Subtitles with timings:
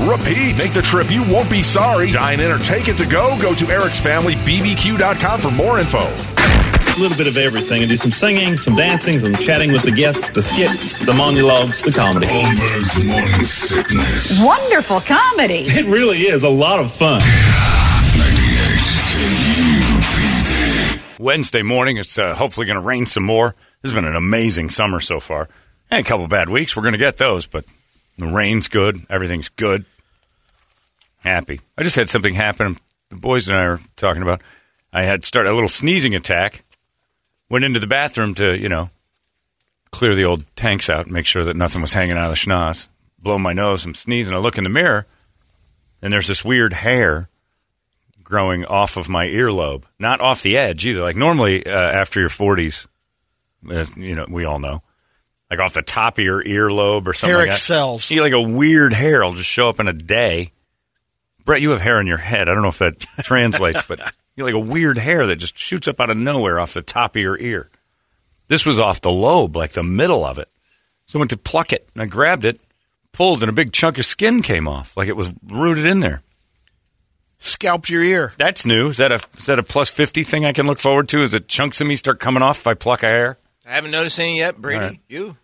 [0.00, 0.58] repeat.
[0.58, 2.10] Make the trip, you won't be sorry.
[2.10, 3.38] Dine in or take it to go.
[3.40, 5.98] Go to Eric's Family ericsfamilybbq.com for more info.
[5.98, 7.82] a little bit of everything.
[7.82, 11.82] I do some singing, some dancing, some chatting with the guests, the skits, the monologues,
[11.82, 12.26] the comedy.
[12.26, 14.40] Holmberg's morning sickness.
[14.42, 15.64] Wonderful comedy.
[15.66, 17.22] It really is a lot of fun.
[21.18, 23.54] Wednesday morning, it's uh, hopefully going to rain some more.
[23.82, 25.48] This has been an amazing summer so far.
[25.90, 26.76] And a couple bad weeks.
[26.76, 27.64] We're going to get those, but
[28.18, 29.04] the rain's good.
[29.10, 29.84] Everything's good.
[31.20, 31.60] Happy.
[31.76, 32.76] I just had something happen.
[33.08, 34.42] The boys and I are talking about.
[34.92, 36.64] I had started a little sneezing attack.
[37.48, 38.90] Went into the bathroom to, you know,
[39.90, 42.88] clear the old tanks out, make sure that nothing was hanging out of the schnoz.
[43.18, 43.84] Blow my nose.
[43.84, 44.34] I'm sneezing.
[44.34, 45.06] I look in the mirror,
[46.02, 47.28] and there's this weird hair
[48.22, 51.02] growing off of my earlobe, not off the edge either.
[51.02, 52.86] Like normally, uh, after your 40s,
[53.70, 54.82] uh, you know, we all know,
[55.56, 57.34] like off the top of your earlobe or something.
[57.34, 58.08] Hair like excels.
[58.08, 58.14] That.
[58.14, 60.52] You like a weird hair will just show up in a day.
[61.44, 62.48] Brett, you have hair in your head.
[62.48, 64.00] I don't know if that translates, but
[64.36, 67.16] you like a weird hair that just shoots up out of nowhere off the top
[67.16, 67.70] of your ear.
[68.48, 70.48] This was off the lobe, like the middle of it.
[71.06, 72.60] So I went to pluck it, and I grabbed it,
[73.12, 76.22] pulled, and a big chunk of skin came off, like it was rooted in there.
[77.38, 78.32] Scalped your ear.
[78.38, 78.88] That's new.
[78.88, 81.22] Is that a is that a plus fifty thing I can look forward to?
[81.22, 83.36] Is that chunks of me start coming off if I pluck a hair?
[83.66, 84.82] I haven't noticed any yet, Brady.
[84.82, 85.00] All right.
[85.08, 85.36] You?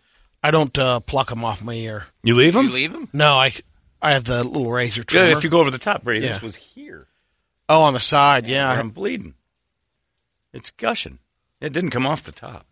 [0.43, 2.05] I don't uh, pluck them off my ear.
[2.23, 2.65] You leave them?
[2.65, 3.09] You leave them?
[3.13, 3.51] No, I
[4.01, 5.29] I have the little razor trimmer.
[5.29, 6.27] Yeah, if you go over the top, Brady.
[6.27, 7.07] This was here.
[7.69, 9.35] oh, on the side, yeah, where I- I'm bleeding.
[10.53, 11.19] It's gushing.
[11.61, 12.65] It didn't come off the top.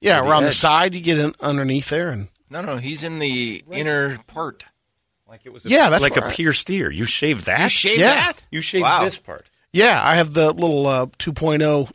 [0.00, 0.20] yeah.
[0.22, 0.54] the Around the edge.
[0.54, 4.64] side, you get in underneath there, and No, no, he's in the inner part.
[5.28, 5.66] Like it was.
[5.66, 6.90] A, Yeah, that's like a pierced ear.
[6.90, 7.62] You shave that.
[7.64, 8.14] You shave Yeah.
[8.14, 8.42] that?
[8.52, 9.04] You shave Wow.
[9.04, 9.44] this part.
[9.72, 11.90] yeah, I have the little uh, 2.0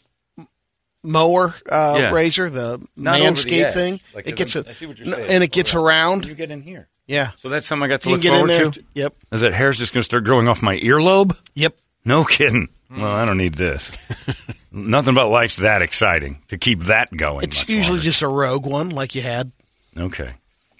[1.04, 2.12] mower uh, Yeah.
[2.12, 4.00] razor, the Not over the thing.
[4.16, 5.30] Like, it gets I'm- a, I see what you're saying.
[5.30, 6.26] and it gets around.
[6.26, 6.88] You get in here.
[7.08, 8.72] Yeah, So that's something I got to you look can get in forward there.
[8.72, 8.84] to.
[8.94, 11.36] Yep, Is that hair's just going to start growing off my earlobe?
[11.56, 11.76] yep.
[12.06, 12.70] No kidding.
[12.90, 13.96] Well, I don't need this.
[14.72, 17.44] Nothing about life's that exciting to keep that going.
[17.44, 18.04] It's much usually longer.
[18.04, 19.52] just a rogue one, like you had.
[19.98, 20.34] okay.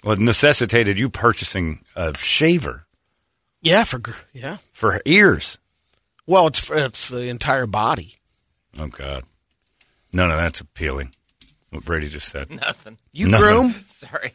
[0.04, 2.86] Well, it necessitated you purchasing a shaver
[3.60, 4.00] Yeah, for
[4.32, 4.56] yeah.
[4.72, 5.58] for ears.
[6.26, 8.16] Well, it's it's the entire body.
[8.80, 9.22] Oh God,
[10.12, 11.12] none of that's appealing.
[11.70, 12.98] What Brady just said, Nothing.
[13.12, 13.46] You Nothing.
[13.46, 13.74] groom.
[13.88, 14.32] Sorry.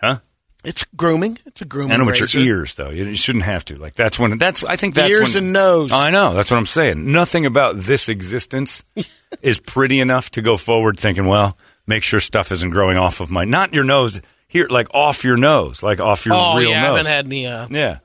[0.00, 0.18] huh?
[0.64, 1.38] It's grooming.
[1.44, 1.90] It's a grooming.
[1.92, 2.38] I know, but razor.
[2.38, 3.76] your ears though, you, you shouldn't have to.
[3.80, 4.62] Like that's when that's.
[4.64, 5.90] I think that's ears when, and nose.
[5.92, 6.34] Oh, I know.
[6.34, 7.10] That's what I'm saying.
[7.10, 8.84] Nothing about this existence
[9.42, 11.58] is pretty enough to go forward thinking, well,
[11.88, 15.36] make sure stuff isn't growing off of my not your nose here, like off your
[15.36, 17.44] nose, like off your oh real yeah, I haven't had any.
[17.48, 17.98] Uh, yeah,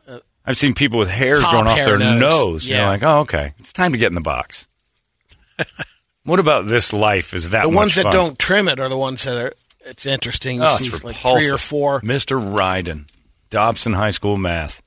[0.44, 2.20] I've seen people with hairs top growing off hair their nose.
[2.22, 2.68] nose.
[2.68, 2.88] You're Yeah.
[2.88, 4.66] like, oh, okay, it's time to get in the box.
[6.28, 7.34] what about this life?
[7.34, 8.12] Is that the ones that fun?
[8.12, 9.54] don't trim it are the ones that are.
[9.86, 11.62] It's interesting Oh, see it's like three or repulsive.
[11.62, 12.02] four.
[12.02, 12.40] Mr.
[12.56, 13.06] Ryden,
[13.50, 14.84] Dobson High School math,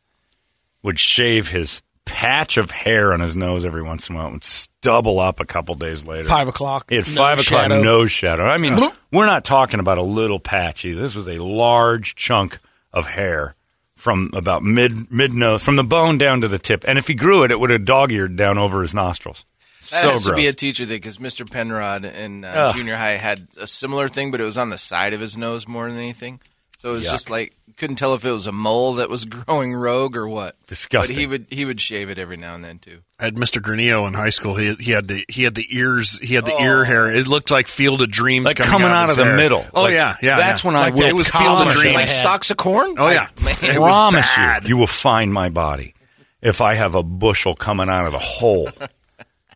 [0.83, 4.43] would shave his patch of hair on his nose every once in a while and
[4.45, 6.29] stubble up a couple days later.
[6.29, 6.91] Five o'clock.
[6.91, 7.83] He had no five o'clock shadow.
[7.83, 8.45] nose shadow.
[8.45, 8.77] I mean,
[9.13, 10.93] we're not talking about a little patchy.
[10.93, 12.59] This was a large chunk
[12.93, 13.55] of hair
[13.97, 16.85] from about mid mid nose, from the bone down to the tip.
[16.89, 19.45] And if he grew it, it would have dog eared down over his nostrils.
[19.91, 20.27] That so has gross.
[20.27, 21.49] to be a teacher thing because Mr.
[21.51, 25.13] Penrod in uh, junior high had a similar thing, but it was on the side
[25.13, 26.41] of his nose more than anything.
[26.79, 27.11] So it was Yuck.
[27.11, 30.57] just like couldn't tell if it was a mole that was growing rogue or what.
[30.67, 31.15] Disgusting.
[31.15, 33.01] But he would he would shave it every now and then too.
[33.19, 33.61] I had Mr.
[33.61, 34.55] Granillo in high school.
[34.57, 36.19] He, he had the he had the ears.
[36.21, 36.65] He had the Oh.
[36.65, 37.13] ear hair.
[37.15, 39.37] It looked like Field of Dreams like coming, coming out, out his of the hair.
[39.37, 39.67] middle.
[39.75, 40.39] Oh Like, yeah, yeah.
[40.39, 40.69] That's yeah.
[40.69, 41.73] when I like will it was Field of.
[41.75, 41.95] Dreams.
[41.97, 42.95] Like stalks of corn.
[42.97, 43.71] Oh yeah, Like, man.
[43.73, 45.93] It promise you, you will find my body.
[46.41, 48.71] if I have a bushel coming out of the hole.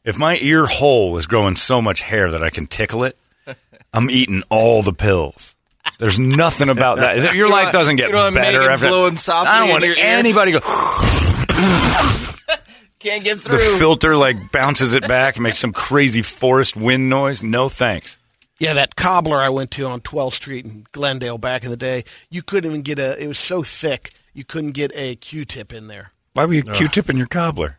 [0.04, 3.16] if my ear hole is growing so much hair that I can tickle it,
[3.92, 5.54] I'm eating all the pills.
[5.98, 7.16] There's nothing about that.
[7.34, 9.58] Your You life want- doesn't get you don't want better Megan after blowing softly I
[9.58, 10.04] don't in want your ear?
[10.04, 10.60] anybody go.
[12.98, 13.58] Can't get through.
[13.58, 17.42] The filter like bounces it back and makes some crazy forest wind noise.
[17.42, 18.18] No thanks.
[18.58, 22.04] Yeah, that cobbler I went to on 12th Street in Glendale back in the day,
[22.30, 23.22] you couldn't even get a.
[23.22, 26.12] It was so thick, you couldn't get a Q-tip in there.
[26.32, 27.78] Why were you Q-tipping your cobbler?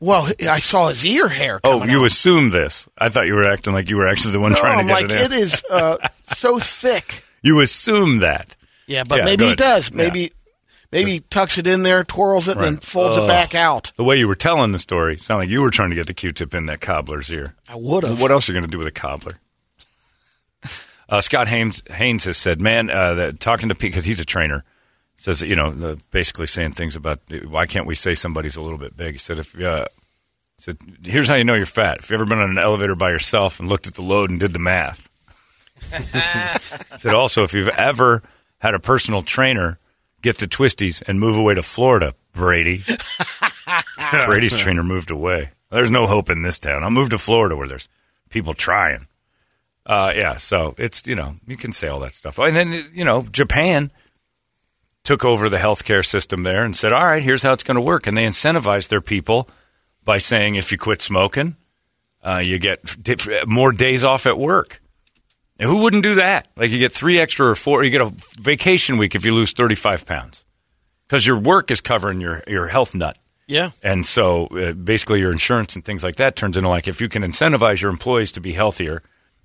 [0.00, 1.60] Well, I saw his ear hair.
[1.64, 2.06] Oh, you out.
[2.06, 2.88] assume this.
[2.96, 5.00] I thought you were acting like you were actually the one No, trying to I'm
[5.02, 5.32] get like, it in.
[5.32, 7.22] it is uh, so thick.
[7.42, 8.56] You assume that.
[8.86, 9.58] Yeah, but Yeah, maybe he good.
[9.58, 9.90] does.
[9.90, 9.96] Yeah.
[9.96, 10.32] Maybe
[10.90, 13.24] maybe he tucks it in there, twirls it, and then folds Ugh.
[13.24, 13.92] it back out.
[13.96, 16.14] The way you were telling the story sounded like you were trying to get the
[16.14, 17.54] Q-tip in that cobbler's ear.
[17.68, 18.20] I would have.
[18.22, 19.38] What else are you going to do with a cobbler?
[21.08, 24.24] Uh, Scott Haynes, Haynes has said, man, uh, that, talking to Pete, because he's a
[24.24, 24.62] trainer,
[25.22, 28.78] says, you know, the, basically saying things about why can't we say somebody's a little
[28.78, 29.12] bit big?
[29.12, 29.86] He said, if, uh,
[30.56, 31.98] he said, here's how you know you're fat.
[31.98, 34.40] If you've ever been on an elevator by yourself and looked at the load and
[34.40, 35.08] did the math.
[35.90, 38.22] He said, also, if you've ever
[38.58, 39.78] had a personal trainer
[40.22, 42.82] get the twisties and move away to Florida, Brady.
[44.26, 45.50] Brady's trainer moved away.
[45.70, 46.82] There's no hope in this town.
[46.82, 47.88] I'll move to Florida where there's
[48.28, 49.06] people trying.
[49.86, 53.04] Uh, yeah, so it's you know you can say all that stuff, and then you
[53.04, 53.90] know Japan
[55.10, 57.80] took over the healthcare system there and said, "All right, here's how it's going to
[57.80, 59.48] work," and they incentivized their people
[60.04, 61.56] by saying, "If you quit smoking,
[62.24, 62.78] uh, you get
[63.44, 64.80] more days off at work."
[65.58, 66.46] And who wouldn't do that?
[66.56, 69.52] Like you get three extra or four, you get a vacation week if you lose
[69.52, 70.46] 35 pounds
[71.06, 73.18] because your work is covering your, your health nut.
[73.46, 73.70] Yeah.
[73.82, 77.10] And so uh, basically your insurance and things like that turns into like if you
[77.10, 79.02] can incentivize your employees to be healthier,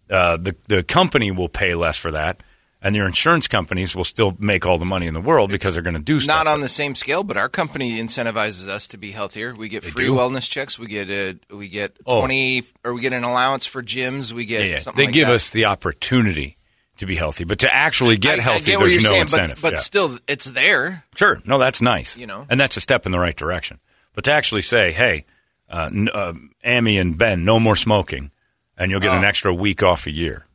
[0.10, 2.42] uh, the, the company will pay less for that.
[2.81, 5.81] And your insurance companies will still make all the money in the world because they're
[5.81, 6.36] going to do stuff.
[6.45, 9.56] Not on the same scale, but our company incentivizes us to be healthier.
[9.56, 10.13] We get free do?
[10.13, 10.77] wellness checks.
[10.77, 12.19] We get a, we get Oh.
[12.19, 14.31] twenty, or we get an allowance for gyms.
[14.31, 14.80] We get Yeah, yeah.
[14.80, 15.33] something They like give that.
[15.36, 16.57] us the opportunity
[16.98, 19.56] to be healthy, but to actually get I- I healthy, get there's no saying, incentive.
[19.62, 19.80] but, but Yeah.
[19.80, 21.04] still, it's there.
[21.16, 21.42] Sure.
[21.44, 22.18] No, that's nice.
[22.18, 22.45] You know?
[22.50, 23.80] and that's a step in the right direction.
[24.13, 25.25] But to actually say, "Hey,
[25.71, 26.33] uh, uh,
[26.63, 28.30] Amy and Ben, no more smoking,"
[28.78, 29.28] and you'll get an Oh.
[29.28, 30.45] extra week off a year.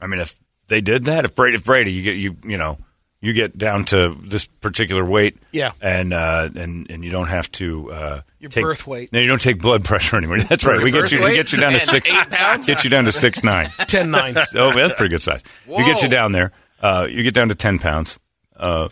[0.00, 0.34] I mean, if
[0.68, 2.78] they did that, if Brady, if Brady, you get you, you know,
[3.20, 5.72] you get down to this particular weight, Yeah.
[5.80, 9.12] and uh, and and you don't have to uh, Your take, birth weight.
[9.12, 10.40] No, you don't take blood pressure anymore.
[10.40, 10.80] That's right.
[10.82, 12.66] We get you, we get you down to six pounds?
[12.66, 13.68] Get you down to six nine.
[13.78, 14.34] 10 9.
[14.54, 15.42] Oh, that's pretty good size.
[15.66, 16.52] We get you down there.
[16.80, 18.20] Uh, you get down to ten pounds.
[18.56, 18.88] Uh,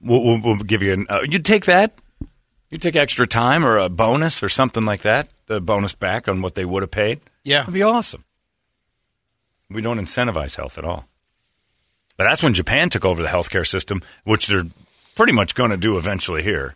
[0.00, 1.06] we'll, we'll, we'll give you an.
[1.08, 1.98] Uh, you take that.
[2.70, 5.28] You take extra time or a bonus or something like that.
[5.46, 7.20] The bonus back on what they would have paid.
[7.42, 7.60] Yeah.
[7.60, 8.24] That'd be awesome.
[9.70, 11.06] We don't incentivize health at all.
[12.16, 14.64] But that's when Japan took over the healthcare system, which they're
[15.14, 16.74] pretty much going to do eventually here.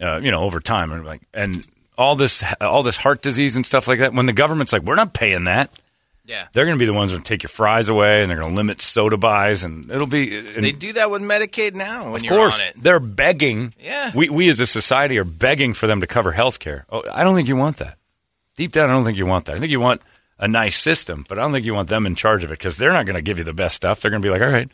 [0.00, 1.66] Uh, you know, over time, and like, and
[1.96, 4.12] all this, all this heart disease and stuff like that.
[4.12, 5.70] When the government's like, we're not paying that,
[6.26, 8.50] Yeah, they're going to be the ones that take your fries away, and they're going
[8.50, 10.36] to limit soda buys, and it'll be.
[10.36, 12.12] And they do that with Medicaid now.
[12.12, 13.72] When of you're course, on it, they're begging.
[13.80, 14.10] Yeah.
[14.14, 16.84] we we as a society are begging for them to cover health care.
[16.90, 17.96] Oh, I don't think you want that.
[18.56, 19.56] Deep down, I don't think you want that.
[19.56, 20.02] I think you want
[20.38, 22.76] a nice system, but I don't think you want them in charge of it because
[22.76, 24.00] they're not going to give you the best stuff.
[24.00, 24.70] They're going to be like, all right,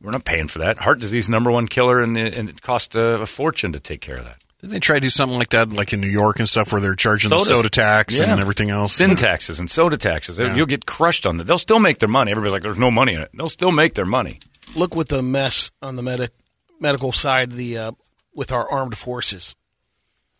[0.00, 0.78] we're not paying for that.
[0.78, 4.00] Heart disease, number one killer, and, it- and it costs a, a fortune to take
[4.00, 4.36] care of that.
[4.60, 6.82] Didn't they try to do something like that, like in New York and stuff, where
[6.82, 7.48] they're charging Sodas.
[7.48, 8.30] the soda tax Yeah.
[8.30, 8.92] and everything else?
[8.92, 10.38] Sin taxes and soda taxes.
[10.38, 11.44] You'll get crushed on that.
[11.44, 12.30] They'll still make their money.
[12.30, 13.30] Everybody's like, there's no money in it.
[13.32, 14.38] They'll still make their money.
[14.76, 16.32] Look with the mess on the medic,
[16.78, 17.92] medical side the uh,
[18.34, 19.56] with our armed forces.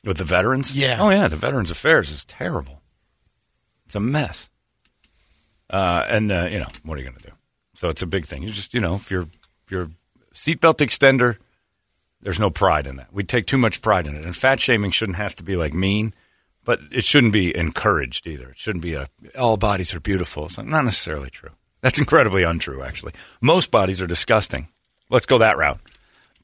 [0.04, 0.76] With the veterans?
[0.76, 0.98] Yeah.
[1.00, 1.26] Oh, yeah.
[1.28, 2.79] The Veterans Affairs is terrible.
[3.90, 4.48] It's a mess.
[5.68, 7.34] Uh, and, uh, you know, what are you going to do?
[7.74, 8.44] So it's a big thing.
[8.44, 9.90] You just, you know, if you're, if you're
[10.32, 11.38] seatbelt extender,
[12.22, 13.12] there's no pride in that.
[13.12, 14.24] We take too much pride in it.
[14.24, 16.14] And fat shaming shouldn't have to be like mean,
[16.64, 18.50] but it shouldn't be encouraged either.
[18.50, 20.44] It shouldn't be a, all bodies are beautiful.
[20.44, 21.50] It's not necessarily true.
[21.80, 23.14] That's incredibly untrue, actually.
[23.40, 24.68] Most bodies are disgusting.
[25.08, 25.80] Let's go that route.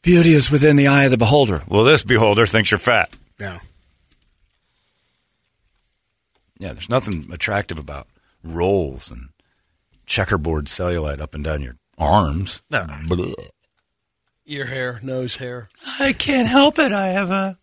[0.02, 1.62] Beauty is within the eye of the beholder.
[1.68, 3.16] Well, this beholder thinks you're fat.
[3.38, 3.60] Yeah.
[6.58, 8.08] Yeah, there's nothing attractive about
[8.42, 9.28] rolls and
[10.06, 12.62] checkerboard cellulite up and down your arms.
[12.70, 13.34] Blech.
[14.46, 15.68] Ear hair, nose hair.
[15.98, 16.92] I can't help it.
[16.92, 17.58] I have a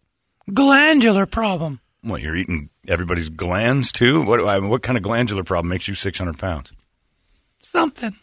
[0.53, 1.79] glandular problem.
[2.01, 4.23] What, you're eating everybody's glands too?
[4.25, 6.73] What, I mean, what kind of glandular problem makes you 600 pounds?
[7.61, 8.15] Something.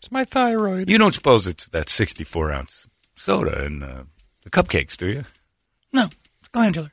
[0.00, 0.90] It's my thyroid.
[0.90, 4.02] You don't suppose it's that 64 ounce soda and uh,
[4.42, 5.24] the cupcakes, do you?
[5.92, 6.06] No,
[6.40, 6.92] it's glandular.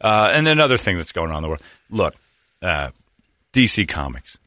[0.00, 1.62] Uh, and another thing that's going on in the world.
[1.94, 2.14] Look,
[2.60, 2.90] uh,
[3.52, 4.38] DC Comics.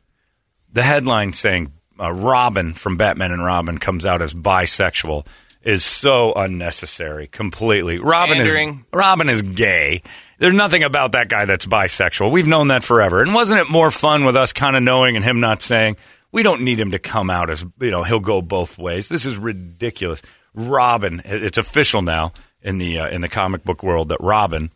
[0.73, 5.25] The headline saying uh, Robin from Batman and Robin comes out as bisexual
[5.63, 7.27] is so unnecessary.
[7.27, 7.99] Completely.
[7.99, 8.55] Robin is
[8.93, 10.01] Robin is gay.
[10.39, 12.31] There's nothing about that guy that's bisexual.
[12.31, 13.21] We've known that forever.
[13.21, 15.97] And wasn't it more fun with us kind of knowing and him not saying?
[16.31, 19.07] We don't need him to come out as you know he'll go both ways.
[19.07, 20.21] This is ridiculous.
[20.53, 24.69] Robin, it's official now in the uh, in the comic book world that Robin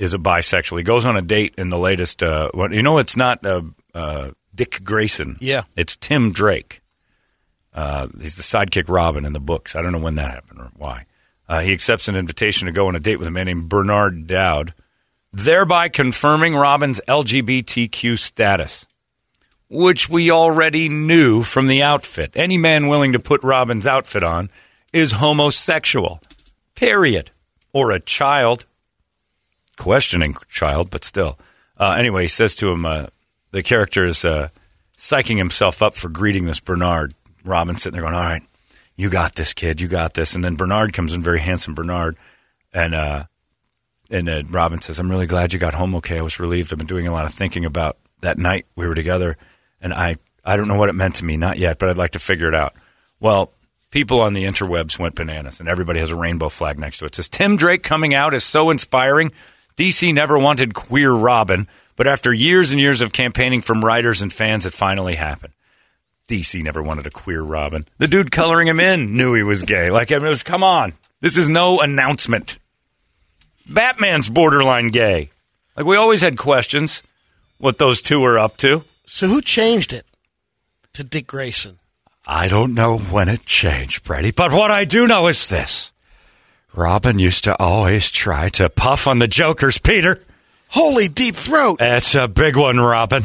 [0.00, 0.78] is a bisexual.
[0.78, 2.22] He goes on a date in the latest.
[2.22, 3.60] Uh, you know, it's not uh,
[3.94, 5.36] uh, Dick Grayson.
[5.40, 5.64] Yeah.
[5.76, 6.80] it's Tim Drake.
[7.72, 9.76] Uh, he's the sidekick Robin in the books.
[9.76, 11.04] I don't know when that happened or why.
[11.48, 14.26] Uh, he accepts an invitation to go on a date with a man named Bernard
[14.26, 14.72] Dowd,
[15.32, 18.86] thereby confirming Robin's LGBTQ status,
[19.68, 22.32] which we already knew from the outfit.
[22.34, 24.48] Any man willing to put Robin's outfit on
[24.92, 26.20] is homosexual,
[26.74, 27.30] period.
[27.72, 28.64] Or a child.
[29.80, 31.38] Questioning child, but still.
[31.78, 33.06] Uh, anyway, he says to him, uh,
[33.50, 34.48] the character is uh,
[34.98, 37.14] psyching himself up for greeting this Bernard.
[37.44, 38.42] Robin's sitting there going, all right,
[38.96, 40.34] you got this, kid, you got this.
[40.34, 42.18] And then Bernard comes in, very handsome Bernard,
[42.74, 43.24] and uh,
[44.10, 46.18] and uh, Robin says, "I'm really glad you got home okay.
[46.18, 46.72] I was relieved.
[46.72, 49.38] I've been doing a lot of thinking about that night we were together,
[49.80, 52.10] and I I don't know what it meant to me, not yet, but I'd like
[52.10, 52.74] to figure it out."
[53.20, 53.52] Well,
[53.90, 57.12] people on the interwebs went bananas, and everybody has a rainbow flag next to it.
[57.12, 59.32] It says Tim Drake coming out is so inspiring.
[59.80, 64.30] DC never wanted queer Robin, but after years and years of campaigning from writers and
[64.30, 65.54] fans, it finally happened.
[66.28, 67.86] DC never wanted a queer Robin.
[67.96, 69.90] The dude coloring him in knew he was gay.
[69.90, 70.92] Like, I mean, it was, come on.
[71.22, 72.58] This is no announcement.
[73.70, 75.30] Batman's borderline gay.
[75.74, 77.02] Like, we always had questions
[77.56, 78.84] what those two were up to.
[79.06, 80.04] So who changed it
[80.92, 81.78] to Dick Grayson?
[82.26, 85.89] I don't know when it changed, Brady, but what I do know is this.
[86.74, 90.22] Robin used to always try to puff on the Joker's Peter.
[90.68, 91.78] Holy deep throat!
[91.80, 93.24] That's a big one, Robin.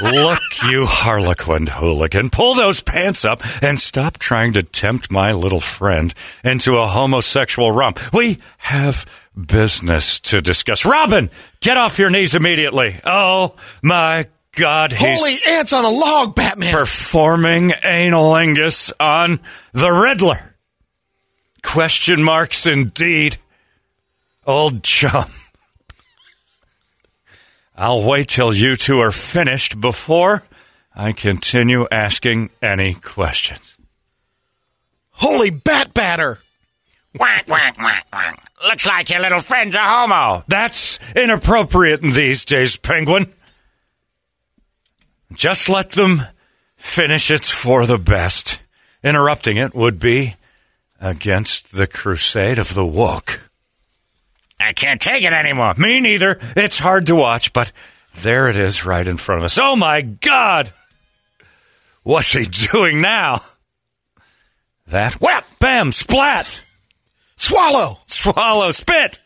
[0.00, 5.60] Look, you harlequin hooligan, pull those pants up and stop trying to tempt my little
[5.60, 6.12] friend
[6.44, 8.00] into a homosexual romp.
[8.12, 10.84] We have business to discuss.
[10.84, 11.30] Robin,
[11.60, 12.96] get off your knees immediately.
[13.04, 16.72] Oh my God, Holy ants on a log, Batman!
[16.72, 19.40] performing analingus on
[19.72, 20.56] the Riddler.
[21.62, 23.36] Question marks indeed.
[24.46, 25.26] Old chum.
[27.76, 30.42] I'll wait till you two are finished before
[30.94, 33.76] I continue asking any questions.
[35.10, 36.38] Holy bat batter!
[37.16, 38.40] Quack, quack, quack, quack.
[38.64, 40.44] Looks like your little friend's a homo.
[40.48, 43.32] That's inappropriate in these days, Penguin.
[45.32, 46.22] Just let them
[46.76, 48.60] finish it's for the best.
[49.02, 50.34] Interrupting it would be
[51.00, 53.42] against the crusade of the woke.
[54.60, 55.74] I can't take it anymore.
[55.78, 56.38] Me neither.
[56.56, 57.72] It's hard to watch, but
[58.22, 59.58] there it is right in front of us.
[59.60, 60.72] Oh my God!
[62.02, 63.42] What's he doing now?
[64.88, 66.64] That whap, bam, splat,
[67.36, 68.00] Swallow!
[68.06, 69.18] swallow, spit.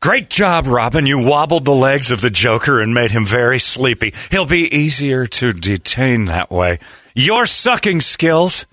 [0.00, 1.06] Great job, Robin.
[1.06, 4.14] You wobbled the legs of the Joker and made him very sleepy.
[4.30, 6.78] He'll be easier to detain that way.
[7.14, 8.64] Your sucking skills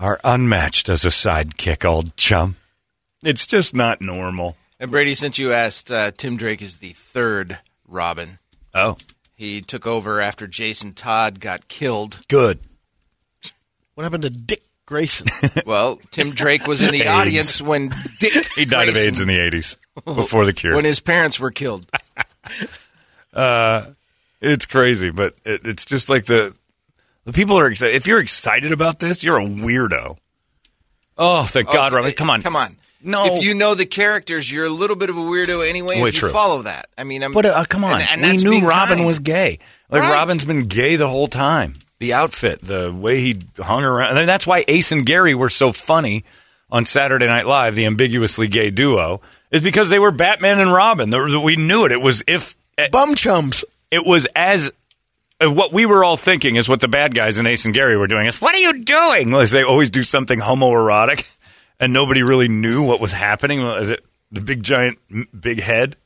[0.00, 2.56] are unmatched as a sidekick, old chum.
[3.22, 4.56] It's just not normal.
[4.80, 8.38] And Brady, since you asked, uh, Tim Drake is the third Robin.
[8.74, 8.96] Oh,
[9.36, 12.18] He took over after Jason Todd got killed.
[12.28, 12.58] good.
[13.94, 15.26] What happened to Dick Grayson?
[15.66, 17.08] Well, Tim Drake was in the AIDS.
[17.10, 17.90] audience when
[18.20, 20.74] Dick He died of AIDS in the 80s before the cure.
[20.74, 21.86] when his parents were killed.
[24.42, 26.54] It's crazy, but it, it's just like the
[27.24, 27.94] the people are excited.
[27.94, 30.16] If you're excited about this, you're a weirdo.
[31.18, 32.10] Oh, thank God, Oh, Robin!
[32.10, 32.76] it- Come on, come on.
[33.02, 33.24] No.
[33.36, 36.02] if you know the characters, you're a little bit of a weirdo anyway.
[36.02, 36.30] Wait, if you true.
[36.30, 39.06] follow that, I mean, I'm, But uh, come on, and- and we knew Robin kind.
[39.06, 39.58] was gay.
[39.90, 40.12] Like Right.
[40.12, 41.74] Robin's been gay the whole time.
[41.98, 45.70] The outfit, the way he hung around, and that's why Ace and Gary were so
[45.72, 46.24] funny
[46.70, 47.74] on Saturday Night Live.
[47.74, 51.10] The ambiguously gay duo is because they were Batman and Robin.
[51.42, 51.92] We knew it.
[51.92, 52.54] It was if
[52.90, 53.64] Bum chums.
[53.90, 54.70] it was as
[55.40, 58.06] what we were all thinking is what the bad guys in Ace and Gary were
[58.06, 58.26] doing.
[58.26, 59.32] Is what are you doing?
[59.32, 61.26] Well, they always do something homoerotic,
[61.80, 63.60] and nobody really knew what was happening.
[63.60, 64.98] Is it the big giant
[65.38, 65.96] big head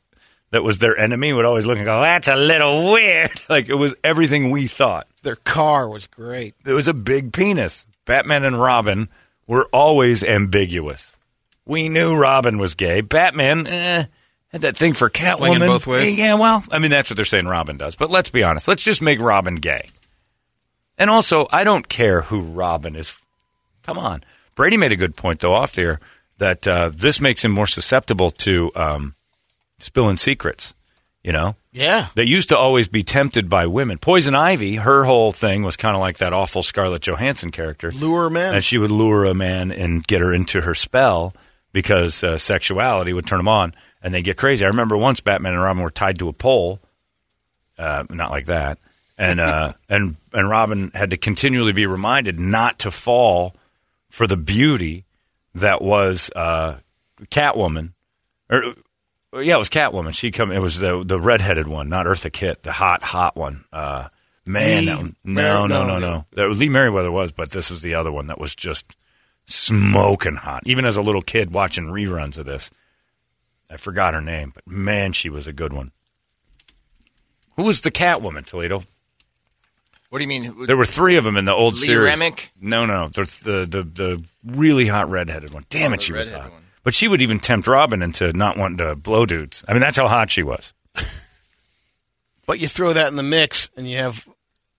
[0.50, 3.74] that was their enemy would always look and go, "That's a little weird." Like it
[3.74, 5.06] was everything we thought.
[5.22, 6.54] Their car was great.
[6.64, 7.86] It was a big penis.
[8.06, 9.08] Batman and Robin
[9.46, 11.18] were always ambiguous.
[11.66, 13.00] We knew Robin was gay.
[13.00, 14.04] Batman eh,
[14.54, 15.36] had that thing for Catwoman.
[15.48, 16.16] Swinging both ways?
[16.16, 17.94] Yeah, well, I mean that's what they're saying Robin does.
[17.96, 18.66] But let's be honest.
[18.68, 19.88] Let's just make Robin gay.
[20.96, 23.18] And also, I don't care who Robin is.
[23.82, 26.00] Come on, Brady made a good point though off there
[26.38, 29.14] that uh, this makes him more susceptible to um,
[29.78, 30.74] spilling secrets.
[31.22, 32.08] You know, Yeah.
[32.14, 33.96] They used to always be tempted by women.
[33.96, 37.90] Poison Ivy, her whole thing was kind of like that awful Scarlett Johansson character.
[37.92, 41.34] Lure a man, And she would lure a man and get her into her spell
[41.72, 44.64] because uh, sexuality would turn him on and they get crazy.
[44.64, 46.78] I remember once Batman and Robin were tied to a pole,
[47.78, 48.78] uh, not like that,
[49.18, 53.56] and uh, and and Robin had to continually be reminded not to fall
[54.10, 55.06] for the beauty
[55.54, 56.76] that was uh,
[57.30, 57.94] Catwoman,
[58.50, 58.74] or
[59.42, 60.14] yeah, it was Catwoman.
[60.14, 60.52] She come.
[60.52, 63.64] It was the the redheaded one, not Eartha Kitt, the hot hot one.
[63.72, 64.08] Uh,
[64.44, 66.48] man, that one, no, no, no, no, no.
[66.48, 68.98] Lee Meriwether was, but this was the other one that was just
[69.46, 70.62] smoking hot.
[70.66, 72.70] Even as a little kid watching reruns of this,
[73.70, 75.92] I forgot her name, but man, she was a good one.
[77.56, 78.82] Who was the Catwoman, Toledo?
[80.10, 80.66] What do you mean?
[80.66, 82.12] There were three of them in the old Lee series.
[82.12, 82.52] Remick?
[82.60, 85.64] No, no, the the the, the really hot redheaded one.
[85.70, 86.52] Damn Oh, it, she was hot.
[86.52, 86.62] one.
[86.84, 89.64] But she would even tempt Robin into not wanting to blow dudes.
[89.66, 90.72] I mean, that's how hot she was.
[92.46, 94.28] But you throw that in the mix and you have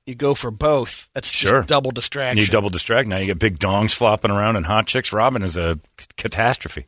[0.06, 1.10] you go for both.
[1.14, 1.64] That's just Sure.
[1.64, 2.38] double And distraction.
[2.38, 3.08] you double distract.
[3.08, 5.12] Now you get big dongs flopping around and hot chicks.
[5.12, 6.86] Robin is a c- catastrophe.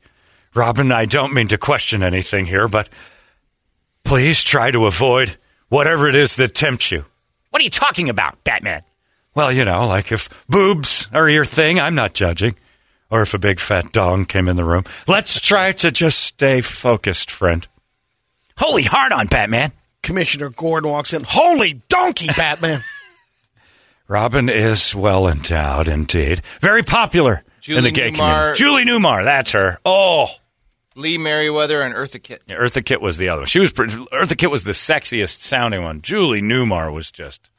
[0.57, 2.89] Robin, I don't mean to question anything here, but
[4.03, 5.37] please try to avoid
[5.69, 7.05] whatever it is that tempts you.
[7.51, 8.81] What are you talking about, Batman?
[9.35, 12.55] Well, you know, like if boobs are your thing, I'm not judging.
[13.11, 14.83] Or if a big fat dong came in the room.
[15.07, 17.65] Let's try to just stay focused, friend.
[18.57, 19.71] Holy hard on, Batman.
[20.01, 21.23] Commissioner Gordon walks in.
[21.23, 22.83] Holy donkey, Batman!
[24.07, 26.41] Robin is well endowed indeed.
[26.61, 28.59] Very popular in the gay Newmar- community.
[28.59, 29.79] Julie Newmar, that's her.
[29.85, 30.27] Oh,
[30.97, 32.41] Lee Meriwether and Eartha Kitt.
[32.47, 33.47] Yeah, Eartha Kitt was the other one.
[33.47, 36.01] She was pretty, Eartha Kitt was the sexiest sounding one.
[36.01, 37.51] Julie Newmar was just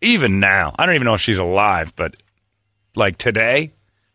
[0.00, 0.74] even now.
[0.78, 2.16] I don't even know if she's alive, but
[2.96, 3.72] like today,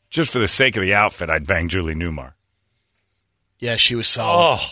[0.09, 2.33] just for the sake of the outfit, I'd bang Julie Newmar.
[3.59, 4.59] yeah, she was solid.
[4.59, 4.67] Oh,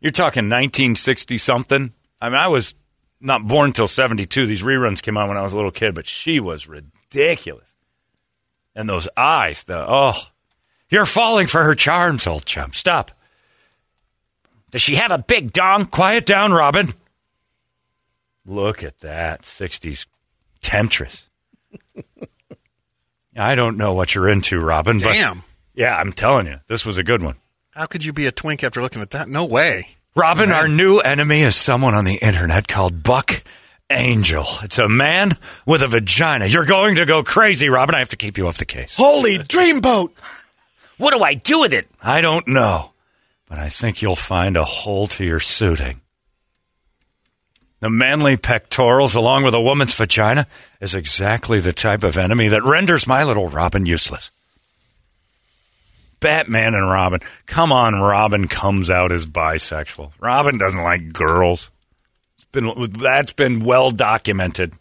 [0.00, 1.92] you're talking 1960 something.
[2.20, 2.74] I mean, I was
[3.20, 4.46] not born until 72.
[4.46, 7.76] These reruns came on when I was a little kid, but she was ridiculous.
[8.74, 10.14] And those eyes, the oh,
[10.90, 12.72] you're falling for her charms, old chum.
[12.72, 13.12] Stop.
[14.70, 15.86] Does she have a big dong?
[15.86, 16.88] Quiet down, Robin.
[18.46, 20.06] Look at that 60s
[20.60, 21.28] temptress.
[23.36, 25.42] I don't know what you're into, Robin, but Damn.
[25.74, 27.36] yeah, I'm telling you, this was a good one.
[27.70, 29.28] How could you be a twink after looking at that?
[29.28, 29.88] No way.
[30.16, 33.42] Robin, our new enemy is someone on the internet called Buck
[33.90, 34.44] Angel.
[34.62, 35.32] It's a man
[35.64, 36.46] with a vagina.
[36.46, 37.94] You're going to go crazy, Robin.
[37.94, 38.96] I have to keep you off the case.
[38.96, 40.10] Holy dreamboat!
[41.00, 41.88] What do I do with it?
[42.02, 42.92] I don't know,
[43.48, 46.02] but I think you'll find a hole to your suiting.
[47.80, 50.46] The manly pectorals, along with a woman's vagina,
[50.78, 54.30] is exactly the type of enemy that renders my little Robin useless.
[56.20, 57.20] Batman and Robin.
[57.46, 60.12] Come on, Robin comes out as bisexual.
[60.20, 61.70] Robin doesn't like girls.
[62.36, 64.74] It's been that's been well documented.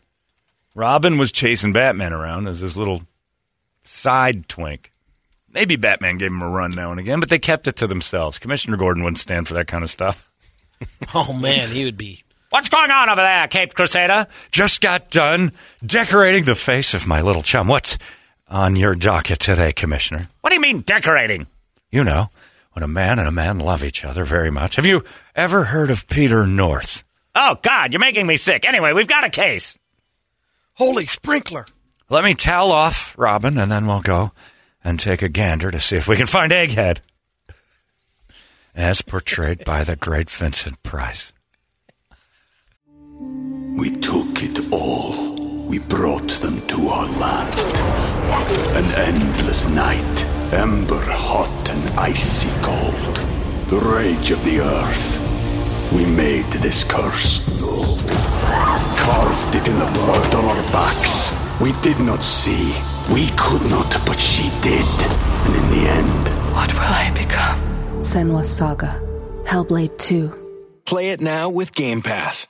[0.76, 3.04] Robin was chasing Batman around as his little
[3.86, 4.92] side twink.
[5.54, 8.40] Maybe Batman gave him a run now and again, but they kept it to themselves.
[8.40, 10.26] Commissioner Gordon wouldn't stand for that kind of stuff.
[11.14, 12.24] Oh man, he would be.
[12.52, 14.28] What's going on over there, Cape Crusader?
[14.50, 15.52] Just got done
[15.86, 17.68] decorating the face of my little chum.
[17.68, 17.98] What's
[18.48, 20.28] on your docket today, Commissioner?
[20.42, 21.48] What do you mean decorating?
[21.92, 22.30] You know,
[22.74, 24.78] when a man and a man love each other very much.
[24.78, 25.04] Have you
[25.36, 27.04] ever heard of Peter North?
[27.36, 28.66] Oh, God, you're making me sick.
[28.66, 29.78] Anyway, we've got a case.
[30.76, 31.66] Holy sprinkler!
[32.10, 34.32] Let me towel off, Robin, and then we'll go
[34.84, 37.00] and take a gander to see if we can find Egghead.
[38.76, 41.34] As portrayed by the great Vincent Price.
[43.20, 45.36] We took it all.
[45.68, 47.60] We brought them to our land.
[48.76, 53.16] An endless night, ember hot and icy cold.
[53.68, 55.92] The rage of the earth.
[55.92, 57.44] We made this curse.
[59.00, 61.32] Carved it in the blood on our backs.
[61.60, 62.74] We did not see.
[63.14, 64.86] We could not, but she did.
[64.86, 67.60] And in the end, What will I become?
[68.02, 69.02] Senua's Saga.
[69.46, 70.82] Hellblade 2.
[70.86, 72.48] Play it now with Game Pass.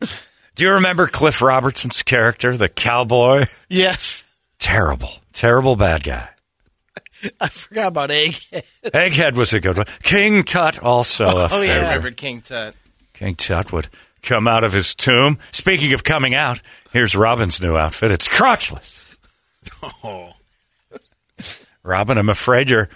[0.00, 3.46] Do you remember Cliff Robertson's character, the cowboy?
[3.68, 4.22] Yes,
[4.58, 6.28] Terrible, terrible bad guy.
[7.40, 8.90] I forgot about Egghead.
[8.90, 9.86] Egghead was a good one.
[10.02, 11.74] King Tut also a Oh, yeah.
[11.74, 11.86] favorite.
[11.88, 12.74] Remember King Tut.
[13.14, 13.88] King Tut would
[14.22, 15.38] come out of his tomb.
[15.52, 16.60] Speaking of coming out,
[16.92, 18.10] here's Robin's new outfit.
[18.10, 19.05] It's crotchless.
[19.82, 20.32] Oh.
[21.82, 22.88] Robin, I'm afraid your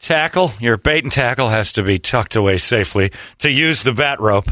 [0.00, 4.20] tackle, your bait and tackle, has to be tucked away safely to use the bat
[4.20, 4.50] rope.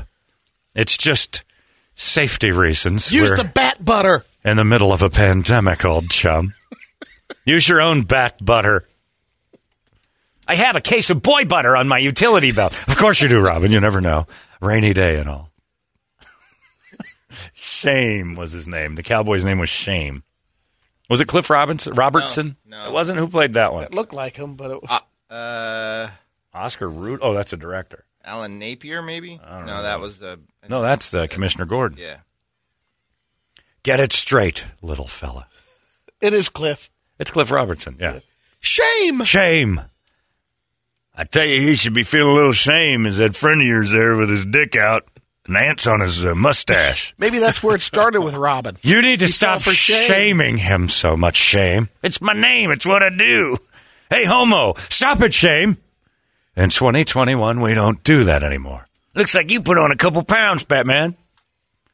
[0.74, 1.44] It's just
[1.94, 3.12] safety reasons.
[3.12, 4.24] Use We're the bat butter.
[4.44, 6.54] in the middle of a pandemic, old chum.
[7.44, 8.86] Use your own bat butter.
[10.46, 12.72] I have a case of boy butter on my utility belt.
[12.88, 13.70] Of course you do, Robin.
[13.70, 14.26] You never know.
[14.60, 15.50] Rainy day and all.
[17.54, 18.94] Shame was his name.
[18.94, 20.22] The cowboy's name was Shame.
[21.10, 21.94] Was it Cliff Robinson?
[21.94, 22.56] Robertson?
[22.64, 22.86] No.
[22.86, 23.18] It wasn't.
[23.18, 23.84] Who played that one?
[23.84, 25.02] It looked like him, but it was.
[25.30, 26.10] Uh,
[26.54, 27.20] Oscar Root.
[27.22, 28.04] Oh, that's a director.
[28.24, 29.38] Alan Napier, maybe?
[29.38, 30.40] No, that was the.
[30.68, 31.98] No, that's uh, Commissioner Gordon.
[31.98, 32.18] Yeah.
[33.82, 35.46] Get it straight, little fella.
[36.22, 36.88] it is Cliff.
[37.18, 37.96] It's Cliff Robertson.
[38.00, 38.20] Yeah.
[38.60, 39.24] Shame.
[39.24, 39.82] Shame.
[41.14, 43.04] I tell you, he should be feeling a little shame.
[43.06, 45.06] Is that friend of yours there with his dick out,
[45.48, 47.14] ants on his uh, mustache?
[47.18, 48.76] Maybe that's where it started with Robin.
[48.82, 50.06] You need to He stop for shame.
[50.08, 51.88] shaming him so much, Shame.
[52.02, 52.70] It's my name.
[52.70, 53.56] It's what I do.
[54.10, 55.78] Hey, homo, stop it, Shame.
[56.56, 58.86] In 2021, we don't do that anymore.
[59.14, 61.16] Looks like you put on a couple pounds, Batman.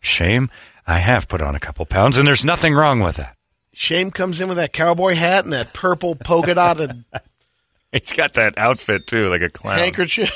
[0.01, 0.51] Shame,
[0.87, 3.37] I have put on a couple pounds, and there's nothing wrong with that.
[3.73, 7.05] Shame comes in with that cowboy hat and that purple polka dotted
[7.93, 9.79] He's got that outfit, too, like a clown.
[9.79, 10.31] handkerchief.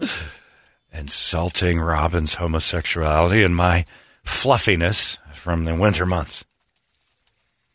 [0.92, 3.84] Insulting Robin's homosexuality and my
[4.24, 6.44] fluffiness from the winter months.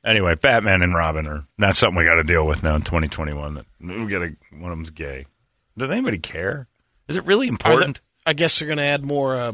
[0.03, 3.55] Anyway, Batman and Robin are not something we got to deal with now in 2021.
[3.55, 5.25] That we got a, one of them's gay.
[5.77, 6.67] Does anybody care?
[7.07, 7.95] Is it really important?
[7.95, 9.53] they- I guess they're going to add more uh,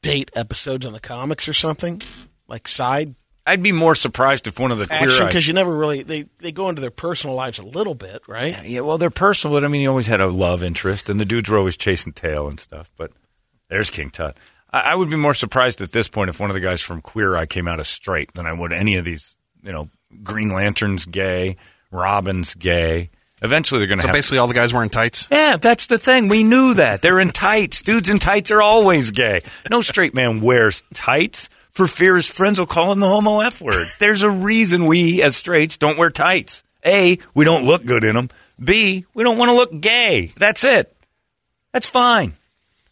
[0.00, 2.00] date episodes on the comics or something,
[2.48, 3.14] like side
[3.46, 6.22] I'd be more surprised if one of the queer action because you never really they
[6.38, 8.64] they go into their personal lives a little bit, right?
[8.64, 11.24] Yeah, well, they're personal, but I mean, he always had a love interest, and the
[11.24, 12.92] dudes were always chasing tail and stuff.
[12.96, 13.12] But
[13.68, 14.36] there's King Tut.
[14.72, 17.00] I, I would be more surprised at this point if one of the guys from
[17.00, 19.36] Queer Eye came out as straight than I would any of these.
[19.62, 19.90] You know,
[20.22, 21.56] Green Lantern's gay,
[21.90, 23.10] Robin's gay.
[23.42, 25.28] Eventually, they're going to So basically, all the guys wearing tights.
[25.30, 26.28] yeah, that's the thing.
[26.28, 27.82] We knew that they're in tights.
[27.82, 29.42] Dudes in tights are always gay.
[29.70, 33.60] No straight man wears tights for fear his friends will call him the homo f
[33.60, 33.86] word.
[33.98, 36.62] There's a reason we as straights don't wear tights.
[36.84, 38.28] A, we don't look good in them.
[38.62, 40.32] B, we don't want to look gay.
[40.36, 40.94] That's it.
[41.72, 42.34] That's fine.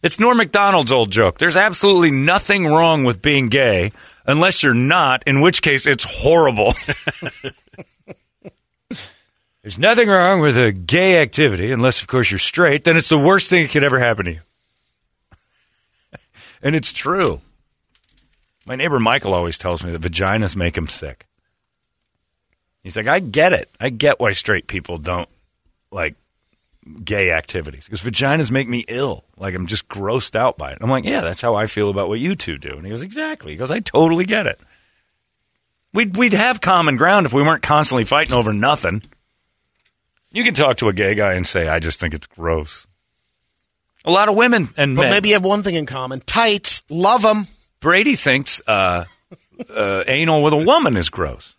[0.01, 1.37] It's Norm MacDonald's old joke.
[1.37, 3.91] There's absolutely nothing wrong with being gay
[4.25, 6.73] unless you're not, in which case it's horrible.
[9.61, 12.83] There's nothing wrong with a gay activity unless, of course, you're straight.
[12.83, 14.39] Then it's the worst thing that could ever happen to you.
[16.63, 17.41] and it's true.
[18.65, 21.27] My neighbor Michael always tells me that vaginas make him sick.
[22.83, 23.69] He's like, I get it.
[23.79, 25.29] I get why straight people don't
[25.91, 26.15] like
[27.03, 29.23] gay activities because vaginas make me ill.
[29.37, 30.79] Like I'm just grossed out by it.
[30.81, 32.71] I'm like, yeah, that's how I feel about what you two do.
[32.71, 33.51] And he goes, exactly.
[33.51, 34.59] He goes, I totally get it.
[35.93, 39.03] We'd we'd have common ground if we weren't constantly fighting over nothing.
[40.31, 42.87] You can talk to a gay guy and say, I just think it's gross.
[44.05, 45.11] A lot of women and But men.
[45.11, 46.81] maybe you have one thing in common: tights.
[46.89, 47.45] Love them.
[47.81, 49.05] Brady thinks uh,
[49.75, 51.53] uh, anal with a woman is gross.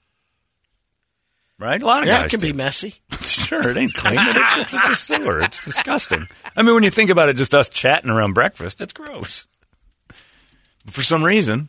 [1.59, 1.81] Right?
[1.81, 2.47] A lot of Yeah, guys it can do.
[2.47, 2.95] be messy.
[3.23, 4.15] Sure, it ain't clean.
[4.19, 5.41] It- It's, it's, a sewer.
[5.41, 6.27] It's disgusting.
[6.57, 9.47] I mean, when you think about it, just us chatting around breakfast, it's gross.
[10.87, 11.69] For some reason,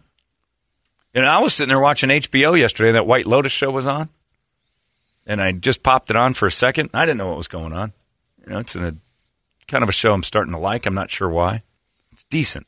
[1.13, 2.93] and I was sitting there watching HBO yesterday.
[2.93, 4.07] That White Lotus show was on,
[5.25, 6.89] and I just popped it on for a second.
[6.93, 7.93] I didn't know what was going on.
[8.45, 8.95] You know, it's in a
[9.67, 10.85] kind of a show I'm starting to like.
[10.85, 11.61] I'm not sure why.
[12.11, 12.67] It's decent,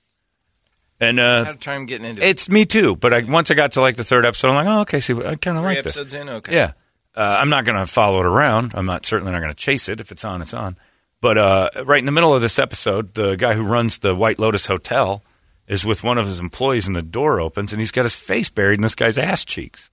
[1.00, 2.28] and I uh, had a time getting into it.
[2.28, 2.96] it's me too.
[2.96, 5.00] But I, once I got to like the third episode, I'm like, oh, okay.
[5.00, 5.98] See, I kind of like this.
[5.98, 6.30] episodes in?
[6.30, 6.54] Okay.
[6.54, 6.72] Yeah.
[7.16, 8.74] Uh, I'm not going to follow it around.
[8.76, 10.02] I'm not certainly not going to chase it.
[10.02, 10.76] If it's on, it's on.
[11.22, 14.38] But uh, right in the middle of this episode, the guy who runs the White
[14.38, 15.24] Lotus Hotel
[15.68, 18.50] is with one of his employees, and the door opens, and he's got his face
[18.50, 19.90] buried in this guy's ass cheeks.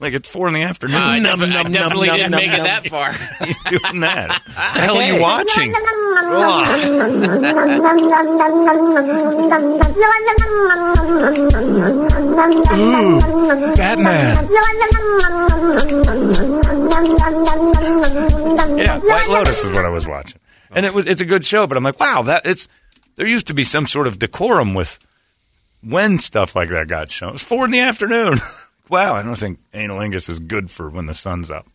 [0.00, 0.96] Like it's four in the afternoon.
[0.96, 3.12] I, Num, defi- I num, definitely num, didn't num, make it that far.
[3.46, 4.42] he's doing that.
[4.46, 5.72] the hell are you watching?
[12.76, 13.20] Ooh,
[13.76, 14.48] Batman.
[18.76, 21.66] Yeah, White Lotus is what I was watching, and it was it's a good show.
[21.66, 22.68] But I'm like, wow, that it's
[23.16, 24.98] there used to be some sort of decorum with
[25.82, 27.30] when stuff like that got shown.
[27.30, 28.38] It was four in the afternoon.
[28.88, 31.66] wow, I don't think analingus is good for when the sun's up.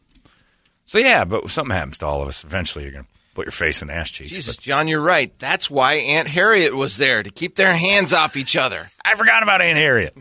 [0.85, 2.43] So yeah, but something happens to all of us.
[2.43, 4.31] Eventually, you're gonna put your face in ass cheeks.
[4.31, 5.37] Jesus, But John, you're right.
[5.39, 8.87] That's why Aunt Harriet was there to keep their hands off each other.
[9.05, 10.17] I forgot about Aunt Harriet.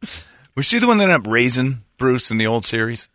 [0.56, 3.08] was she the one that ended up raising Bruce in the old series?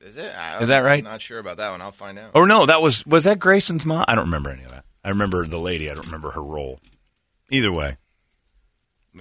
[0.00, 0.32] Is it?
[0.34, 0.98] I, Is that right?
[0.98, 1.82] I'm not sure about that one.
[1.82, 2.30] I'll find out.
[2.34, 4.04] Or no, that was was that Grayson's mom?
[4.06, 4.84] I don't remember any of that.
[5.04, 5.90] I remember the lady.
[5.90, 6.80] I don't remember her role.
[7.50, 7.96] Either way,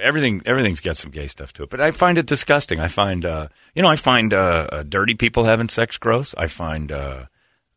[0.02, 1.70] everything everything's got some gay stuff to it.
[1.70, 2.80] But I find it disgusting.
[2.80, 6.34] I find uh, you know I find uh, uh, dirty people having sex gross.
[6.38, 7.26] I find uh,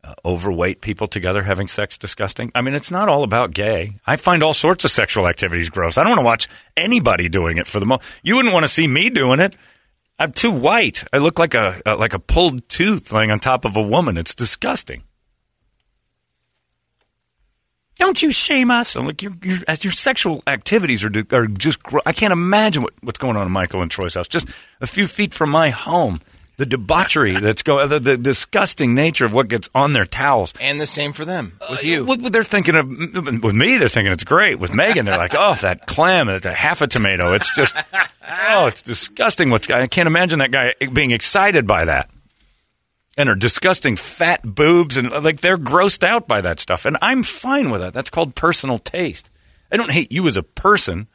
[0.03, 2.51] uh, overweight people together having sex disgusting.
[2.55, 3.99] I mean, it's not all about gay.
[4.05, 5.97] I find all sorts of sexual activities gross.
[5.97, 8.03] I don't want to watch anybody doing it for the most.
[8.23, 9.55] You wouldn't want to see me doing it.
[10.17, 11.03] I'm too white.
[11.13, 14.17] I look like a, uh like a pulled tooth laying on top of a woman.
[14.17, 15.03] It's disgusting.
[17.99, 18.95] Don't you shame us?
[18.95, 22.93] I'm like, you're, you're, as your sexual activities are, are just, I can't imagine what,
[23.03, 24.27] what's going on in Michael and Troy's house.
[24.27, 24.47] Just
[24.81, 26.21] a few feet from my home.
[26.57, 30.53] The debauchery that's going, the, the disgusting nature of what gets on their towels.
[30.59, 32.05] And the same for them uh, with you.
[32.05, 32.87] What, what they're thinking of
[33.43, 34.59] with me, they're thinking it's great.
[34.59, 37.33] With Megan, they're like, oh, that clam, it's a half a tomato.
[37.33, 37.75] It's just,
[38.29, 39.49] oh, it's disgusting.
[39.49, 42.09] What's I can't imagine that guy being excited by that.
[43.19, 46.85] And her disgusting fat boobs and like they're grossed out by that stuff.
[46.85, 47.93] And I'm fine with that.
[47.93, 49.29] That's called personal taste.
[49.69, 51.07] I don't hate you as a person.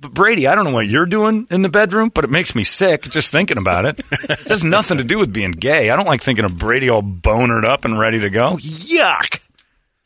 [0.00, 2.64] But Brady, I don't know what you're doing in the bedroom, but it makes me
[2.64, 4.00] sick just thinking about it.
[4.12, 5.90] it has nothing to do with being gay.
[5.90, 8.56] I don't like thinking of Brady all bonered up and ready to go.
[8.56, 9.46] Yuck.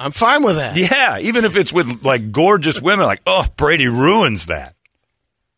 [0.00, 0.76] I'm fine with that.
[0.76, 4.74] Yeah, even if it's with like gorgeous women, like, oh, Brady ruins that.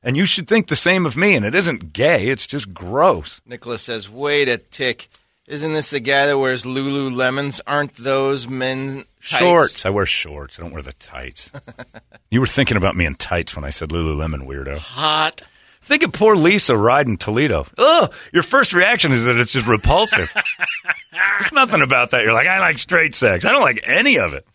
[0.02, 1.34] And you should think the same of me.
[1.34, 3.40] And it isn't gay, it's just gross.
[3.46, 5.08] Nicholas says, "Wait a tick!
[5.48, 7.62] Isn't this the guy that wears Lululemons?
[7.66, 9.38] Aren't those men tights?
[9.38, 9.86] Shorts.
[9.86, 10.58] I wear shorts.
[10.58, 11.50] I don't wear the tights.
[12.30, 14.76] you were thinking about me in tights when I said Lululemon, weirdo.
[14.76, 15.40] Hot.
[15.80, 17.66] Think of poor Lisa riding Toledo.
[17.78, 20.30] Oh, your first reaction is that it's just repulsive.
[21.12, 22.24] There's nothing about that.
[22.24, 23.46] You're like, I like straight sex.
[23.46, 24.46] I don't like any of it.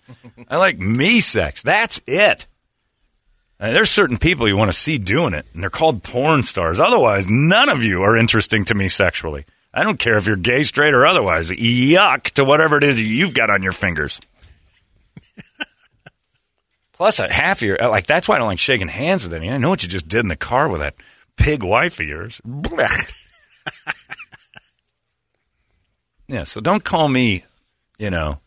[0.48, 1.64] I like me sex.
[1.64, 2.46] That's it.
[3.60, 6.80] And there's certain people you want to see doing it, and they're called porn stars.
[6.80, 9.46] Otherwise, none of you are interesting to me sexually.
[9.74, 11.50] I don't care if you're gay, straight, or otherwise.
[11.50, 14.20] Yuck to whatever it is you've got on your fingers.
[16.94, 19.50] Plus, a half of your like that's why I don't like shaking hands with any.
[19.50, 20.96] I know what you just did in the car with that
[21.38, 22.40] pig wife of yours.
[26.28, 27.44] Yeah, so don't call me,
[28.00, 28.40] you know,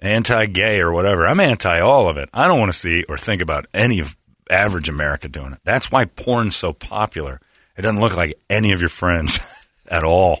[0.00, 1.26] anti-gay or whatever.
[1.26, 2.28] I'm anti all of it.
[2.34, 4.16] I don't want to see or think about any of
[4.50, 5.60] average America doing it.
[5.64, 7.40] That's why porn's so popular.
[7.76, 9.38] It doesn't look like any of your friends
[9.88, 10.40] at all.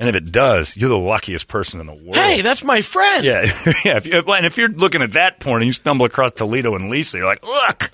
[0.00, 2.16] And if it does, you're the luckiest person in the world.
[2.16, 3.22] Hey, that's my friend.
[3.22, 3.42] Yeah,
[3.84, 3.98] yeah.
[3.98, 6.88] If you, and if you're looking at that porn and you stumble across Toledo and
[6.88, 7.90] Lisa, you're like, look,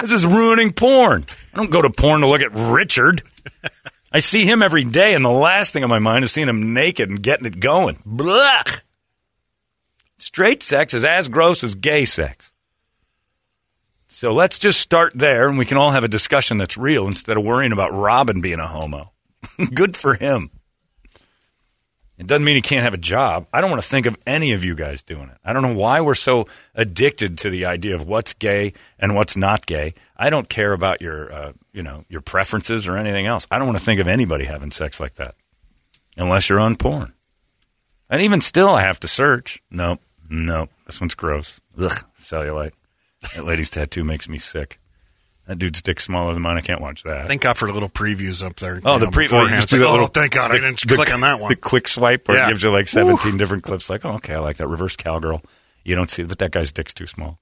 [0.00, 1.26] this is ruining porn.
[1.52, 3.22] I don't go to porn to look at Richard.
[4.10, 6.72] I see him every day, and the last thing on my mind is seeing him
[6.72, 7.98] naked and getting it going.
[8.06, 8.62] Blah.
[10.16, 12.54] Straight sex is as gross as gay sex.
[14.08, 17.36] So let's just start there, and we can all have a discussion that's real instead
[17.36, 19.12] of worrying about Robin being a homo.
[19.74, 20.50] Good for him.
[22.16, 23.48] It doesn't mean he can't have a job.
[23.52, 25.36] I don't want to think of any of you guys doing it.
[25.44, 29.36] I don't know why we're so addicted to the idea of what's gay and what's
[29.36, 29.94] not gay.
[30.16, 33.48] I don't care about your, uh, you know, your preferences or anything else.
[33.50, 35.34] I don't want to think of anybody having sex like that,
[36.16, 37.14] unless you're on porn.
[38.08, 39.60] And even still, I have to search.
[39.70, 40.00] Nope,
[40.30, 40.70] nope.
[40.86, 41.60] This one's gross.
[41.80, 42.72] Ugh, cellulite.
[43.34, 44.78] That lady's tattoo makes me sick.
[45.46, 46.56] That dude's dick's smaller than mine.
[46.56, 47.28] I can't watch that.
[47.28, 48.80] Thank God for the little previews up there.
[48.84, 50.94] Oh, the know, pre- you just do like, oh, little- thank God I didn't the-
[50.96, 51.50] click on that one.
[51.50, 52.46] The quick swipe where Yeah.
[52.46, 53.90] it gives you like 17 different clips.
[53.90, 54.68] Like, oh, okay, I like that.
[54.68, 55.42] Reverse cowgirl.
[55.84, 57.38] You don't see it, but that guy's dick's too small.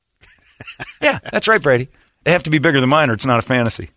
[1.00, 1.88] yeah, that's right, Brady.
[2.24, 3.90] They have to be bigger than mine or it's not a fantasy.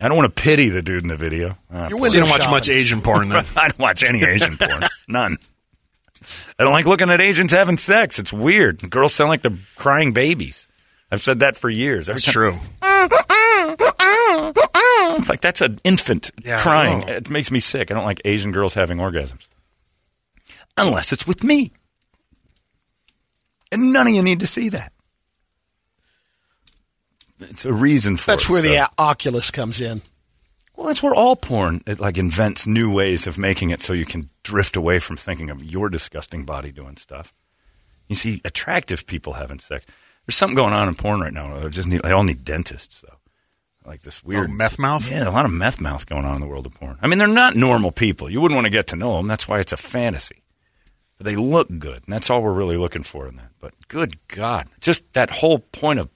[0.00, 1.56] I don't want to pity the dude in the video.
[1.72, 2.54] Ah, You're So you don't watch shopping.
[2.54, 3.44] much Asian porn then.
[3.56, 4.84] I don't watch any Asian porn.
[5.08, 5.38] None.
[6.58, 8.18] I don't like looking at Asians having sex.
[8.18, 8.88] It's weird.
[8.90, 10.67] Girls sound like they're crying babies.
[11.10, 12.08] I've said that for years.
[12.08, 12.54] Every That's time- true.
[15.16, 17.02] It's like that's an infant Yeah, crying.
[17.08, 17.90] It makes me sick.
[17.90, 19.46] I don't like Asian girls having orgasms.
[20.76, 21.72] Unless it's with me.
[23.72, 24.92] And none of you need to see that.
[27.40, 28.48] It's a reason for That's it.
[28.50, 30.02] where so- the Oculus comes in.
[30.76, 34.04] Well, that's where all porn it like invents new ways of making it so you
[34.06, 37.34] can drift away from thinking of your disgusting body doing stuff.
[38.06, 39.84] You see attractive people having sex.
[40.28, 41.58] There's something going on in porn right now.
[41.58, 43.16] They just need, they all need dentists though.
[43.86, 45.10] Like this oh, weird Oh, meth mouth?
[45.10, 46.98] Yeah, a lot of meth mouth going on in the world of porn.
[47.00, 48.28] I mean, they're not normal people.
[48.28, 49.26] You wouldn't want to get to know them.
[49.26, 50.42] That's why it's a fantasy.
[51.16, 53.48] But they look good, and that's all we're really looking for in that.
[53.58, 56.10] But good God, just that whole point of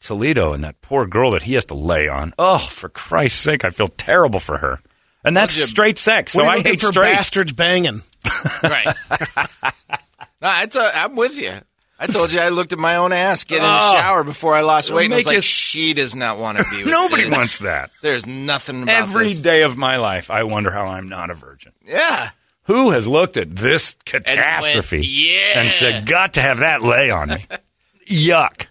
[0.00, 2.32] Toledo and that poor girl that he has to lay on.
[2.38, 4.80] Oh, for Christ's sake, I feel terrible for her.
[5.24, 6.32] And that's you- straight sex.
[6.34, 7.12] So What are you I hate for straight.
[7.14, 8.00] bastards banging.
[8.62, 8.86] Right.
[10.40, 11.52] no, I t- I'm with you.
[11.98, 13.92] I told you I looked at my own ass getting in the Oh.
[13.92, 15.04] shower before I lost It'll weight.
[15.04, 17.32] And I was make like, she does not want to be with Nobody this.
[17.32, 17.90] wants that.
[18.02, 19.42] There's nothing about Every this.
[19.42, 21.72] day of my life, I wonder how I'm not a virgin.
[21.86, 22.30] Yeah.
[22.64, 27.10] Who has looked at this catastrophe went, "Yeah." and said, "Got to have that lay
[27.10, 27.46] on me"?
[28.08, 28.66] Yuck.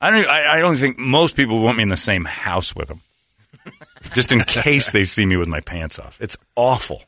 [0.00, 0.26] I don't.
[0.26, 3.00] I, I don't think most people want me in the same house with them,
[4.14, 6.18] just in case they see me with my pants off.
[6.22, 7.02] It's awful.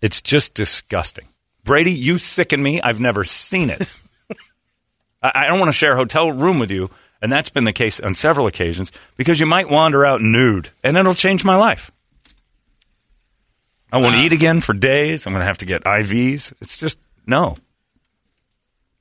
[0.00, 1.28] It's just disgusting.
[1.68, 2.80] Brady, you sicken me.
[2.80, 3.94] I've never seen it.
[5.22, 6.88] I, I don't want to share a hotel room with you,
[7.20, 10.96] and that's been the case on several occasions because you might wander out nude, and
[10.96, 11.90] it'll change my life.
[13.92, 14.22] I won't ah.
[14.22, 15.26] eat again for days.
[15.26, 16.54] I'm going to have to get IVs.
[16.62, 17.58] It's just no.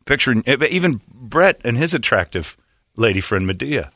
[0.06, 2.58] picturing even Brett and his attractive
[2.98, 3.92] lady friend Medea.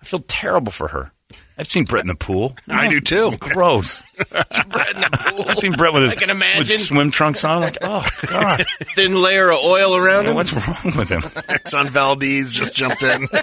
[0.00, 1.10] I feel terrible for her.
[1.58, 2.54] I've seen Brett in the pool.
[2.68, 3.32] I do too.
[3.38, 4.02] Gross.
[4.30, 5.44] Brett in the pool.
[5.48, 6.58] I've seen Brett with his I can imagine.
[6.74, 7.56] with swim trunks on.
[7.56, 10.34] I'm like, oh god, Thin layer of oil around him.
[10.34, 11.22] what's wrong with him?
[11.64, 13.26] Son Valdez just jumped in.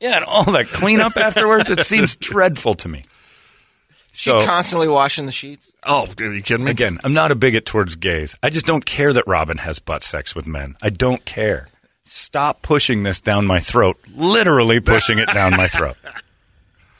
[0.00, 1.70] Yeah, and all that cleanup afterwards.
[1.70, 3.04] It seems dreadful to me.
[4.12, 5.72] She So constantly washing the sheets.
[5.82, 6.72] Oh, are you kidding me?
[6.72, 8.36] again, I'm not a bigot towards gays.
[8.42, 10.76] I just don't care that Robin has butt sex with men.
[10.82, 11.68] I don't care.
[12.04, 13.96] Stop pushing this down my throat.
[14.14, 15.96] Literally pushing it down my throat.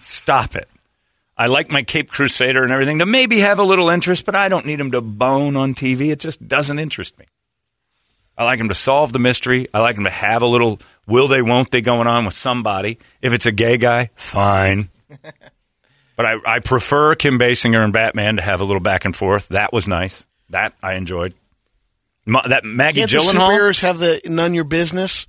[0.04, 0.68] Stop it.
[1.36, 4.48] I like my Cape Crusader and everything to maybe have a little interest, but I
[4.48, 6.12] don't need him to bone on TV.
[6.12, 7.26] It just doesn't interest me.
[8.36, 9.66] I like him to solve the mystery.
[9.72, 12.98] I like him to have a little will they, won't they going on with somebody.
[13.22, 14.90] If it's a gay guy, fine.
[16.16, 19.48] but I, I prefer Kim Basinger and Batman to have a little back and forth.
[19.48, 20.26] That was nice.
[20.50, 21.34] That I enjoyed.
[22.26, 25.26] Ma- that Maggie Can't the superheroes have the none your business?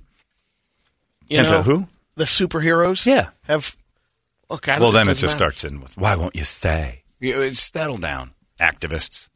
[1.28, 1.88] You Can't the know who?
[2.16, 3.06] The superheroes.
[3.06, 3.30] Yeah.
[3.42, 3.76] Have.
[4.48, 5.36] Don't Well, then it just matter.
[5.36, 9.28] starts in with, "Why won't you stay?" You, it's settle down, activists.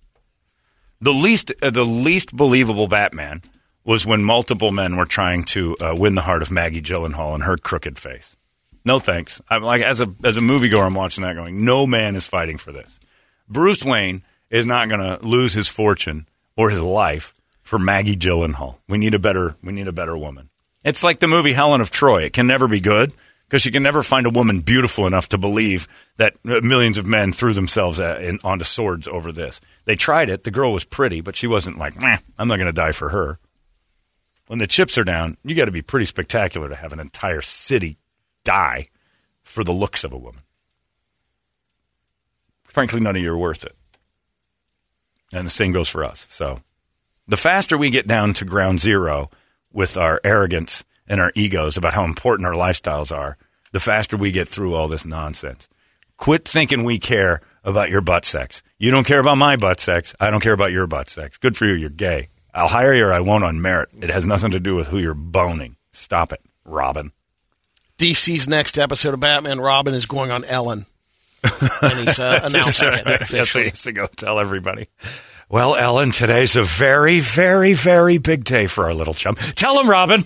[1.00, 3.42] The least, uh, the least believable Batman
[3.84, 7.44] was when multiple men were trying to uh, win the heart of Maggie Gyllenhaal and
[7.44, 8.36] her crooked face.
[8.84, 9.40] No thanks.
[9.48, 11.64] I'm like as a as a moviegoer, I'm watching that going.
[11.64, 13.00] No man is fighting for this.
[13.48, 18.76] Bruce Wayne is not going to lose his fortune or his life for Maggie Gyllenhaal.
[18.88, 20.48] We need a better we need a better woman.
[20.84, 22.22] It's like the movie Helen of Troy.
[22.22, 23.14] It can never be good
[23.50, 27.04] because you can never find a woman beautiful enough to believe that uh, millions of
[27.04, 29.60] men threw themselves at, in, onto swords over this.
[29.86, 30.44] They tried it.
[30.44, 33.40] The girl was pretty, but she wasn't like, I'm not going to die for her.
[34.46, 37.40] When the chips are down, you got to be pretty spectacular to have an entire
[37.40, 37.98] city
[38.44, 38.86] die
[39.42, 40.42] for the looks of a woman.
[42.68, 43.74] Frankly, none of you are worth it.
[45.32, 46.24] And the same goes for us.
[46.30, 46.60] So
[47.26, 49.28] the faster we get down to ground zero
[49.72, 53.36] with our arrogance and our egos about how important our lifestyles are,
[53.72, 55.68] the faster we get through all this nonsense.
[56.16, 58.62] Quit thinking we care about your butt sex.
[58.78, 60.14] You don't care about my butt sex.
[60.20, 61.36] I don't care about your butt sex.
[61.36, 61.74] Good for you.
[61.74, 62.28] You're gay.
[62.54, 63.90] I'll hire you or I won't on merit.
[64.00, 65.76] It has nothing to do with who you're boning.
[65.92, 67.10] Stop it, Robin.
[67.98, 70.86] DC's next episode of Batman Robin is going on Ellen.
[71.42, 73.64] and he's uh, announcing it officially.
[73.64, 74.88] he has to go tell everybody.
[75.50, 79.34] Well, Ellen, today's a very, very, very big day for our little chum.
[79.34, 80.24] Tell him, Robin.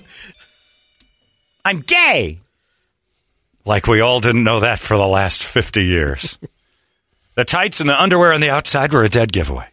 [1.64, 2.40] I'm gay.
[3.64, 6.38] Like we all didn't know that for the last 50 years.
[7.34, 9.66] the tights and the underwear on the outside were a dead giveaway.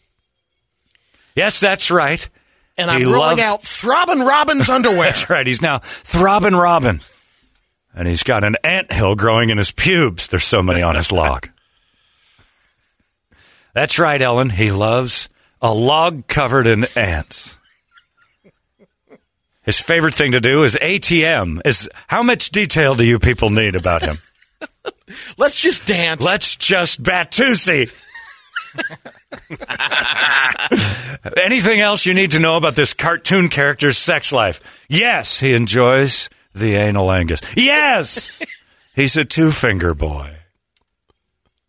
[1.35, 2.27] Yes, that's right.
[2.77, 5.03] And I'm rolling loves- out Throbbing Robin's underwear.
[5.03, 5.45] That's right.
[5.45, 7.01] He's now throbbing Robin.
[7.93, 10.27] And he's got an ant hill growing in his pubes.
[10.29, 11.49] There's so many on his log.
[13.73, 14.49] That's right, Ellen.
[14.49, 15.29] He loves
[15.61, 17.57] a log covered in ants.
[19.63, 21.61] His favorite thing to do is ATM.
[21.65, 24.17] Is how much detail do you people need about him?
[25.37, 26.25] Let's just dance.
[26.25, 27.91] Let's just Batusi.
[31.37, 34.85] Anything else you need to know about this cartoon character's sex life?
[34.89, 37.41] Yes, he enjoys the analingus.
[37.55, 38.41] Yes,
[38.95, 40.37] he's a two finger boy.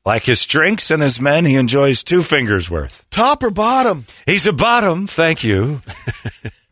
[0.05, 3.05] Like his drinks and his men, he enjoys two fingers worth.
[3.11, 4.07] Top or bottom?
[4.27, 5.81] He's a bottom, thank you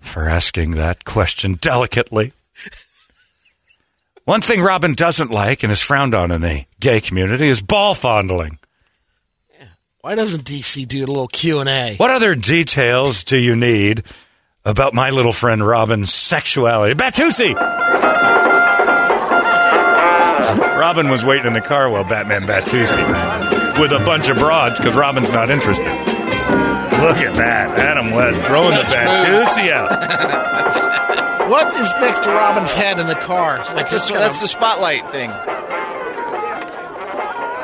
[0.01, 2.33] for asking that question delicately.
[4.25, 7.95] One thing Robin doesn't like and is frowned on in the gay community is ball
[7.95, 8.59] fondling.
[9.59, 9.67] Yeah.
[10.03, 11.97] Why doesn't DC do a little Q and A?
[11.97, 14.05] What other details do you need
[14.65, 16.95] about my little friend Robin's sexuality?
[16.95, 17.55] Batusi!
[20.79, 24.97] Robin was waiting in the car while Batman Batusi with a bunch of broads because
[24.97, 26.10] Robin's not interested.
[27.01, 27.79] Look at that.
[27.79, 29.49] Adam West throwing the Such moves.
[29.57, 31.49] Batusi out.
[31.51, 33.57] What is next to Robin's head in the car?
[33.61, 35.31] It's Like That's, this the, that's of- the spotlight thing.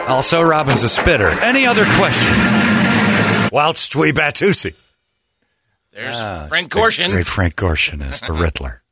[0.08, 1.28] Also, Robin's a spitter.
[1.28, 3.52] Any other questions?
[3.52, 4.74] Whilst we Batusi.
[5.92, 7.10] There's Ah, Frank the Gorshin.
[7.10, 8.82] Great Frank Gorshin is the Riddler.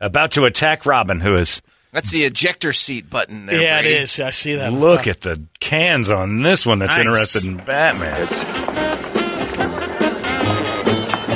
[0.00, 1.60] About to attack Robin, who is
[1.92, 3.60] That's the ejector seat button there.
[3.60, 3.94] yeah, Brady.
[3.96, 4.20] it is.
[4.20, 4.72] I see that.
[4.72, 7.06] Look at the cans on this one that's Nice.
[7.06, 8.28] interested in Batman.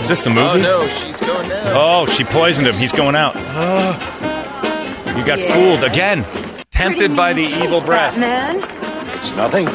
[0.01, 0.41] Is this the movie?
[0.41, 0.63] Oh movie?
[0.63, 1.73] no, she's going down.
[1.77, 2.75] Oh, she poisoned him.
[2.75, 3.35] He's going out.
[5.17, 6.25] you got fooled again.
[6.71, 8.19] Tempted by the evil breast.
[8.21, 9.69] It's nothing.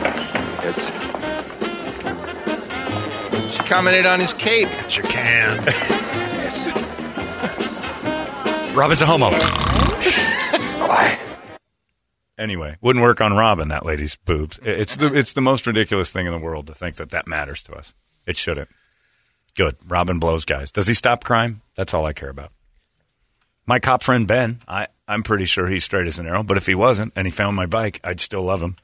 [0.63, 0.89] It's
[3.55, 4.69] She commented on his cape.
[4.95, 5.59] You can.
[8.76, 9.30] Robin's a homo.
[9.32, 11.17] why?
[12.38, 14.59] Anyway, wouldn't work on Robin, that lady's boobs.
[14.63, 17.63] It's the, it's the most ridiculous thing in the world to think that that matters
[17.63, 17.95] to us.
[18.26, 18.67] It shouldn't.
[19.56, 19.78] Good.
[19.88, 20.72] Robin blows guys.
[20.72, 21.62] Does he stop crime?
[21.76, 22.51] That's all I care about.
[23.66, 26.68] My cop friend Ben, I, I'm pretty sure he's straight as an arrow, but if
[26.68, 28.76] he wasn't and he found my bike, I'd still love him.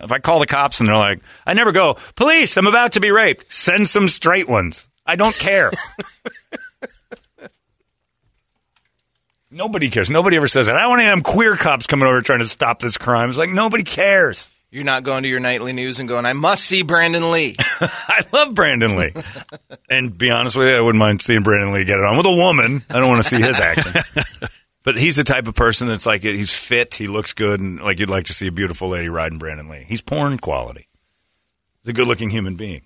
[0.00, 3.00] If I call the cops and they're like, I never go, police, I'm about to
[3.00, 4.88] be raped, send some straight ones.
[5.04, 5.72] I don't care.
[9.50, 10.10] nobody cares.
[10.10, 10.76] Nobody ever says that.
[10.76, 13.28] I want to have queer cops coming over trying to stop this crime.
[13.28, 14.48] It's like, nobody cares.
[14.70, 17.56] You're not going to your nightly news and going, I must see Brandon Lee.
[17.80, 19.12] I love Brandon Lee.
[19.88, 22.26] and be honest with you, I wouldn't mind seeing Brandon Lee get it on with
[22.26, 22.82] a woman.
[22.90, 24.02] I don't want to see his action.
[24.82, 27.98] but he's the type of person that's like, he's fit, he looks good, and like
[27.98, 29.86] you'd like to see a beautiful lady riding Brandon Lee.
[29.88, 30.86] He's porn quality.
[31.80, 32.82] He's a good looking human being.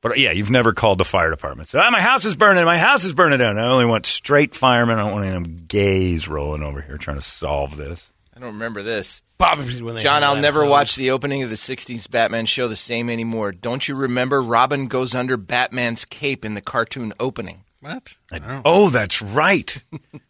[0.00, 1.70] But yeah, you've never called the fire department.
[1.70, 2.64] So, ah, my house is burning.
[2.64, 3.58] My house is burning down.
[3.58, 4.96] I only want straight firemen.
[4.96, 8.12] I don't want any of them gays rolling over here trying to solve this.
[8.38, 9.22] I don't remember this.
[9.36, 10.70] Bothers me when they John, I'll that never hose.
[10.70, 13.50] watch the opening of the 60s Batman show the same anymore.
[13.50, 17.64] Don't you remember Robin goes under Batman's cape in the cartoon opening?
[17.80, 18.16] What?
[18.64, 19.82] Oh, that's right.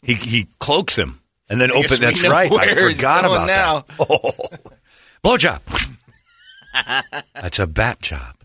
[0.02, 2.02] he he cloaks him and then I guess open.
[2.02, 2.50] That's right.
[2.50, 3.80] I where he's forgot about now.
[3.80, 3.96] that.
[5.24, 5.60] Oh, blowjob.
[7.34, 8.36] that's a bat job.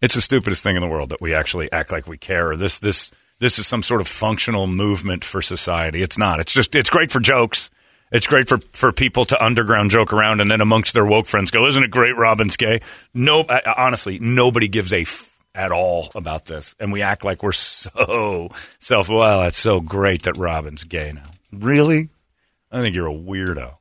[0.00, 2.50] It's the stupidest thing in the world that we actually act like we care.
[2.50, 6.02] Or this this this is some sort of functional movement for society.
[6.02, 6.40] It's not.
[6.40, 7.70] It's just it's great for jokes.
[8.12, 11.50] It's great for, for people to underground joke around and then amongst their woke friends
[11.50, 12.80] go, isn't it great Robin's gay?
[13.14, 16.74] No, I- honestly, nobody gives a f- at all about this.
[16.78, 21.22] And we act like we're so self, well, that's so great that Robin's gay now.
[21.52, 22.10] Really?
[22.70, 23.74] I think you're a weirdo.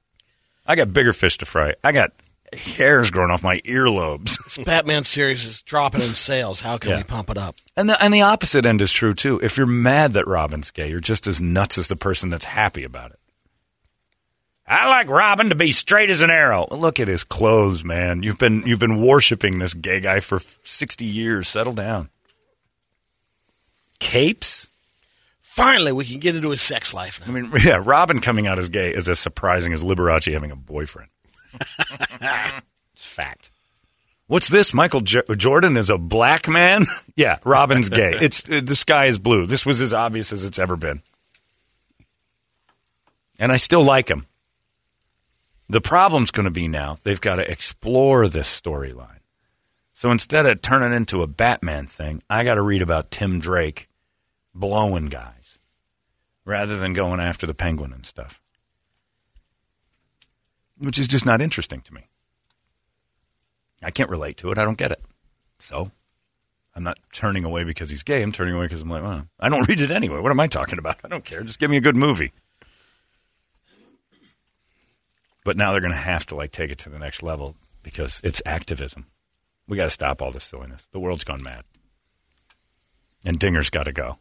[0.66, 1.76] I got bigger fish to fry.
[1.84, 2.12] I got
[2.54, 4.64] hairs growing off my earlobes.
[4.66, 6.60] Batman series is dropping in sales.
[6.62, 6.98] How can Yeah.
[6.98, 7.56] we pump it up?
[7.78, 9.40] And the, and the opposite end is true too.
[9.42, 12.84] If you're mad that Robin's gay, you're just as nuts as the person that's happy
[12.84, 13.20] about it.
[14.72, 16.66] I like Robin to be straight as an arrow.
[16.72, 18.24] Look at his clothes, man.
[18.24, 21.50] You've been you've been worshiping this gay guy for sixty years.
[21.50, 22.10] Settle down.
[24.00, 24.70] Capes.
[25.42, 27.34] Finally, we can get into his sex life now.
[27.34, 30.56] I mean, yeah, Robin coming out as gay is as surprising as Liberace having a
[30.56, 31.10] boyfriend.
[31.54, 33.52] it's fact.
[34.28, 34.74] What's this?
[34.74, 36.86] Michael J- Jordan is a black man?
[37.18, 38.14] yeah, Robin's gay.
[38.22, 39.46] It's uh, the sky is blue.
[39.46, 41.02] This was as obvious as it's ever been.
[43.38, 44.28] And I still like him.
[45.72, 49.22] The problem's going to be now they've got to explore this storyline.
[49.94, 53.88] So instead of turning into a Batman thing, I got to read about Tim Drake
[54.54, 55.58] blowing guys
[56.44, 58.42] rather than going after the penguin and stuff.
[60.78, 62.10] Which is just not interesting to me.
[63.82, 64.58] I can't relate to it.
[64.58, 65.00] I don't get it.
[65.60, 65.90] So
[66.76, 68.22] I'm not turning away because he's gay.
[68.22, 70.20] I'm turning away because I'm like, well, I don't read it anyway.
[70.20, 70.98] What am I talking about?
[71.06, 71.44] I don't care.
[71.44, 72.34] Just give me a good movie.
[75.44, 78.22] But now they're going to have to like take it to the next level because
[78.24, 79.08] it's activism.
[79.68, 80.88] We got to stop all this silliness.
[80.92, 81.64] The world's gone mad.
[83.26, 84.18] And Dinger's got to go.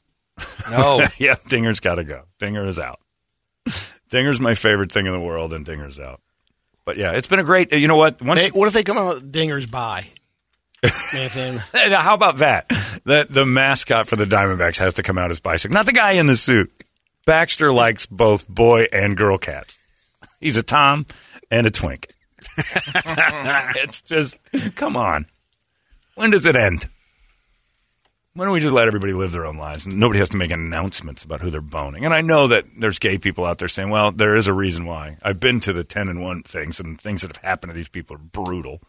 [0.70, 1.04] No.
[1.18, 2.22] yeah, Dinger's got to go.
[2.38, 3.00] Dinger is out.
[4.10, 6.20] Dinger's my favorite thing in the world, and Dinger's out.
[6.84, 7.72] But yeah, it's been a great.
[7.72, 8.20] You know what?
[8.20, 10.06] Once, Hey, what if they come out with dingers by?
[11.12, 11.56] Nathan.
[11.72, 12.68] how about that?
[13.04, 16.12] The the mascot for the Diamondbacks has to come out as bicycle, not the guy
[16.12, 16.72] in the suit.
[17.26, 19.78] Baxter likes both boy and girl cats.
[20.40, 21.06] He's a Tom
[21.50, 22.14] and a twink.
[22.56, 24.36] it's just
[24.74, 25.26] come on.
[26.14, 26.88] When does it end?
[28.34, 30.50] Why don't we just let everybody live their own lives and nobody has to make
[30.50, 32.04] announcements about who they're boning?
[32.04, 34.86] And I know that there's gay people out there saying, "Well, there is a reason
[34.86, 37.76] why." I've been to the ten and one things, and things that have happened to
[37.76, 38.80] these people are brutal.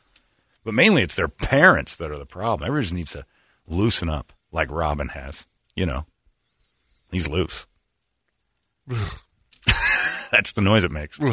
[0.63, 2.67] But mainly, it's their parents that are the problem.
[2.67, 3.25] Everybody just needs to
[3.67, 5.47] loosen up, like Robin has.
[5.75, 6.05] You know,
[7.11, 7.65] he's loose.
[10.31, 11.19] That's the noise it makes.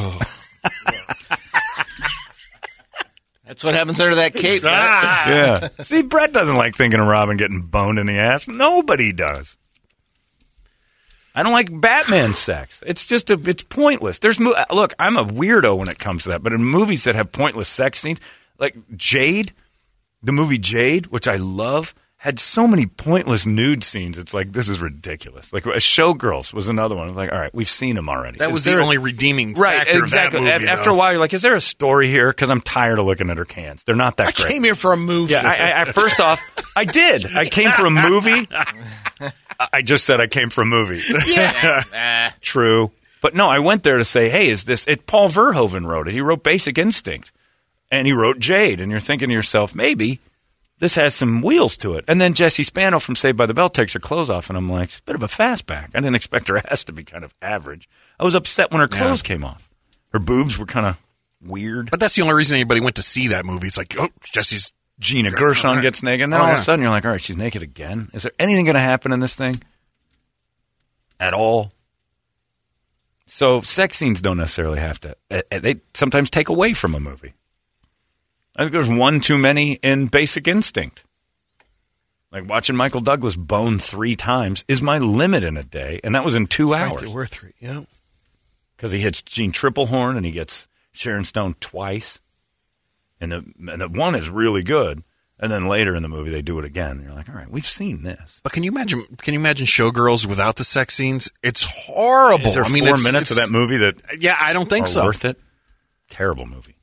[3.46, 4.62] That's what happens under that cape.
[4.66, 5.30] Ah!
[5.30, 5.68] yeah.
[5.82, 8.46] See, Brett doesn't like thinking of Robin getting boned in the ass.
[8.46, 9.56] Nobody does.
[11.34, 12.82] I don't like Batman sex.
[12.86, 14.18] It's just a, it's pointless.
[14.18, 17.14] There's mo- look, I'm a weirdo when it comes to that, but in movies that
[17.14, 18.20] have pointless sex scenes,
[18.58, 19.52] like Jade,
[20.22, 24.18] the movie Jade, which I love, had so many pointless nude scenes.
[24.18, 25.52] It's like this is ridiculous.
[25.52, 27.04] Like Showgirls was another one.
[27.04, 28.38] I was like, all right, we've seen them already.
[28.38, 30.40] That Is was there the a- only redeeming Right, factor exactly.
[30.40, 30.64] of that movie.
[30.66, 30.96] Af- After though.
[30.96, 32.30] a while, you're like, is there a story here?
[32.30, 33.84] Because I'm tired of looking at her cans.
[33.84, 34.48] They're not that I great.
[34.52, 35.32] came here for a movie.
[35.34, 36.40] Yeah, I, I, I, first off,
[36.76, 37.24] I did.
[37.36, 38.48] I came for a movie.
[38.50, 38.84] I-
[39.72, 41.00] I just said I came for a movie.
[41.10, 42.92] Ah, True.
[43.20, 45.06] But no, I went there to say, hey, is this it?
[45.06, 46.14] Paul Verhoeven wrote it.
[46.14, 47.32] He wrote Basic Instinct,
[47.90, 48.80] and he wrote Jade.
[48.80, 50.20] And you're thinking to yourself, maybe
[50.78, 52.04] this has some wheels to it.
[52.08, 54.70] And then Jessie Spano from Saved by the Bell takes her clothes off, and I'm
[54.70, 55.90] like, it's a bit of a fastback.
[55.94, 57.88] I didn't expect her ass to be kind of average.
[58.18, 59.68] I was upset when her clothes came off.
[60.12, 61.00] Her boobs were kind of
[61.42, 61.90] weird.
[61.90, 63.66] But that's the only reason anybody went to see that movie.
[63.66, 65.82] It's like, oh, Jessie's Gina Gershon Right.
[65.82, 67.62] gets naked, and then Oh, all of a sudden you're like, all right, she's naked
[67.62, 68.08] again.
[68.12, 69.62] Is there anything going to happen in this thing
[71.20, 71.72] at all?
[73.26, 75.16] So sex scenes don't necessarily have to.
[75.30, 77.34] eh, eh, They sometimes take away from a movie.
[78.58, 81.04] I think there's one too many in Basic Instinct.
[82.32, 86.24] Like watching Michael Douglas bone three times is my limit in a day, and that
[86.24, 87.54] was in two Right, hours there were three.
[87.60, 87.82] Yeah.
[88.76, 92.20] because he hits Jeanne Tripplehorn and he gets Sharon Stone twice,
[93.20, 95.02] and the, and the one is really good.
[95.40, 97.00] And then later in the movie, they do it again.
[97.00, 98.40] You're like, all right, we've seen this.
[98.42, 99.04] But can you imagine?
[99.22, 101.30] Can you imagine Showgirls without the sex scenes?
[101.44, 102.44] It's horrible.
[102.44, 104.88] Is there I mean, four it's- minutes of that movie that Yeah, I don't think
[104.88, 105.04] so.
[105.04, 105.38] worth it?
[106.10, 106.74] Terrible movie.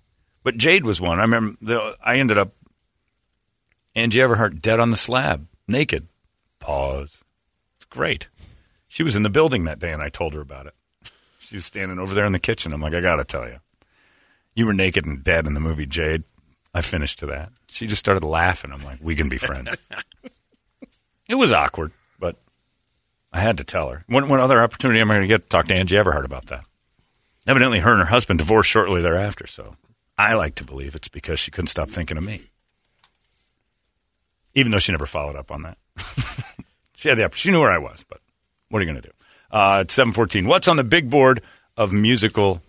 [0.45, 1.17] But Jade was one.
[1.17, 2.53] I remember the, I ended up
[3.95, 6.07] Angie Everhart dead on the slab, naked.
[6.59, 7.23] Pause.
[7.77, 8.29] It's great.
[8.87, 10.75] She was in the building that day, and I told her about it.
[11.39, 12.73] She was standing over there in the kitchen.
[12.73, 13.57] I'm like, I got to tell you,
[14.53, 16.23] you were naked and dead in the movie Jade.
[16.75, 17.51] I finished to that.
[17.71, 18.71] She just started laughing.
[18.71, 19.75] I'm like, we can be friends.
[21.27, 22.35] it was awkward, but
[23.33, 24.03] I had to tell her.
[24.07, 26.45] What, what other opportunity am I going to get to talk to Angie Everhart about
[26.47, 26.65] that?
[27.47, 29.75] Evidently, her and her husband divorced shortly thereafter, so
[30.17, 32.43] I like to believe it's because she couldn't stop thinking of me.
[34.53, 35.77] Even though she never followed up on that.
[36.95, 37.39] she had the opportunity.
[37.39, 38.21] She knew where I was, but
[38.69, 39.13] what are you going to do?
[39.51, 40.47] Uh, it's 714.
[40.47, 41.41] What's on the big board
[41.75, 42.61] of musical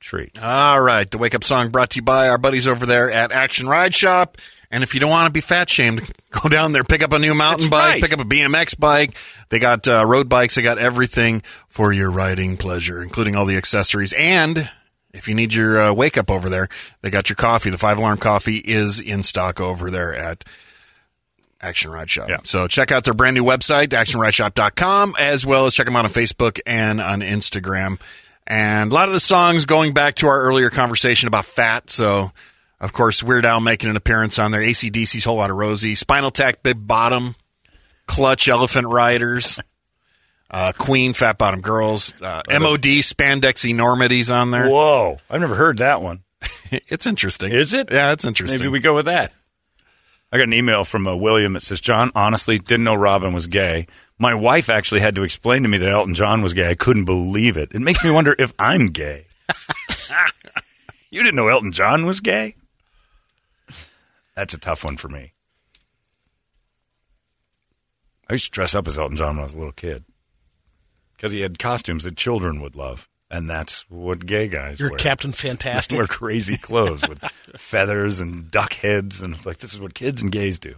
[0.00, 0.42] treats?
[0.42, 3.32] All right, the wake up song brought to you by our buddies over there at
[3.32, 4.38] Action Ride Shop.
[4.70, 7.18] And if you don't want to be fat shamed, go down there, pick up a
[7.18, 8.02] new mountain That's bike, right.
[8.02, 9.14] pick up a BMX bike.
[9.50, 10.56] They got uh, road bikes.
[10.56, 14.12] They got everything for your riding pleasure, including all the accessories.
[14.14, 14.68] And
[15.16, 16.68] if you need your uh, wake up over there,
[17.02, 17.70] they got your coffee.
[17.70, 20.44] The five alarm coffee is in stock over there at
[21.60, 22.28] Action Ride Shop.
[22.28, 22.38] Yeah.
[22.44, 26.10] So check out their brand new website, actionrideshop.com, as well as check them out on
[26.10, 28.00] Facebook and on Instagram.
[28.46, 31.90] And a lot of the songs going back to our earlier conversation about fat.
[31.90, 32.30] So,
[32.80, 34.60] of course, Weird Al making an appearance on there.
[34.60, 37.34] ACDC's Whole Lot of Rosie, Spinal Tap, Big Bottom,
[38.06, 39.58] Clutch, Elephant Riders,
[40.50, 44.68] uh, Queen, Fat Bottom Girls, uh, MOD, Spandex Enormities on there.
[44.68, 45.18] Whoa.
[45.28, 46.22] I've never heard that one.
[46.88, 47.52] It's interesting.
[47.52, 47.92] Is it?
[47.92, 48.58] Yeah, it's interesting.
[48.58, 49.32] Maybe we go with that.
[50.32, 53.46] I got an email from uh, William that says, John, honestly, didn't know Robin was
[53.46, 53.86] gay.
[54.18, 56.68] My wife actually had to explain to me that Elton John was gay.
[56.68, 57.70] I couldn't believe it.
[57.72, 59.26] It makes me wonder if I'm gay.
[61.10, 62.56] you didn't know Elton John was gay?
[64.34, 65.32] That's a tough one for me.
[68.28, 70.04] I used to dress up as Elton John when I was a little kid
[71.16, 73.08] because he had costumes that children would love.
[73.28, 74.84] And that's what gay guys do.
[74.84, 74.98] You're wear.
[74.98, 75.98] Captain Fantastic.
[75.98, 77.18] wear crazy clothes with
[77.56, 80.76] feathers and duck heads, and like this is what kids and gays do.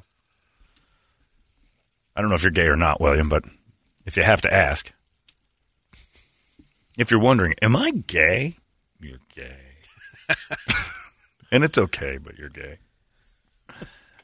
[2.16, 3.44] I don't know if you're gay or not, William, but
[4.06, 4.92] if you have to ask,
[6.96, 8.56] if you're wondering, am I gay?
[8.98, 9.60] You're gay,
[11.52, 12.78] and it's okay, but you're gay.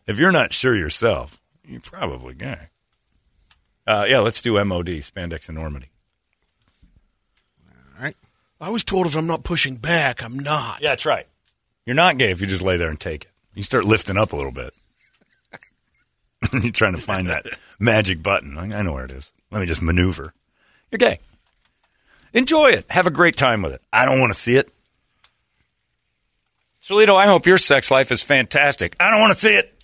[0.07, 2.69] If you're not sure yourself, you're probably gay.
[3.87, 5.91] Uh, yeah, let's do MOD, spandex enormity.
[8.65, 10.81] I was told if I'm not pushing back, I'm not.
[10.81, 11.27] Yeah, that's right.
[11.85, 13.31] You're not gay if you just lay there and take it.
[13.55, 14.73] You start lifting up a little bit.
[16.62, 17.45] You're trying to find that
[17.79, 18.57] magic button.
[18.57, 19.35] I I know where it is.
[19.51, 20.33] Let me just maneuver.
[20.91, 21.21] You're gay.
[22.33, 22.87] Enjoy it.
[22.89, 23.83] Have a great time with it.
[23.93, 24.71] I don't want to see it.
[26.83, 28.97] Solito, I hope your sex life is fantastic.
[28.99, 29.79] I don't want to see it.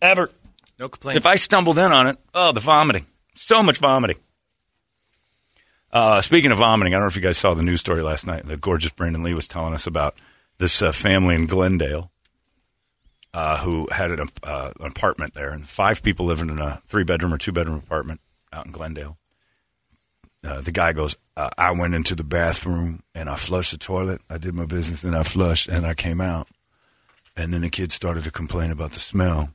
[0.00, 0.30] Ever.
[0.78, 1.16] No complaints.
[1.16, 3.06] If I stumbled in on it, oh, the vomiting.
[3.34, 4.18] So much vomiting.
[5.90, 8.26] Uh, speaking of vomiting, I don't know if you guys saw the news story last
[8.26, 8.44] night.
[8.44, 10.14] The gorgeous Brandon Lee was telling us about
[10.58, 12.10] this uh, family in Glendale
[13.32, 17.04] uh, who had an, uh, an apartment there, and five people living in a three
[17.04, 18.20] bedroom or two bedroom apartment
[18.52, 19.16] out in Glendale.
[20.44, 24.20] Uh, the guy goes, I went into the bathroom and I flushed the toilet.
[24.30, 26.48] I did my business, then I flushed and I came out.
[27.36, 29.50] And then the kids started to complain about the smell.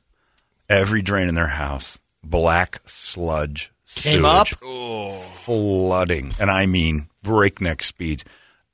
[0.68, 4.48] Every drain in their house, black sludge Came up?
[4.48, 8.24] sewage, flooding, and I mean breakneck speeds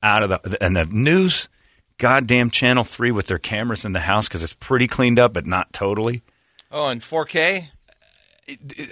[0.02, 1.48] out of the and the news,
[1.98, 5.46] goddamn Channel Three with their cameras in the house because it's pretty cleaned up, but
[5.46, 6.22] not totally.
[6.72, 7.68] oh, and 4K?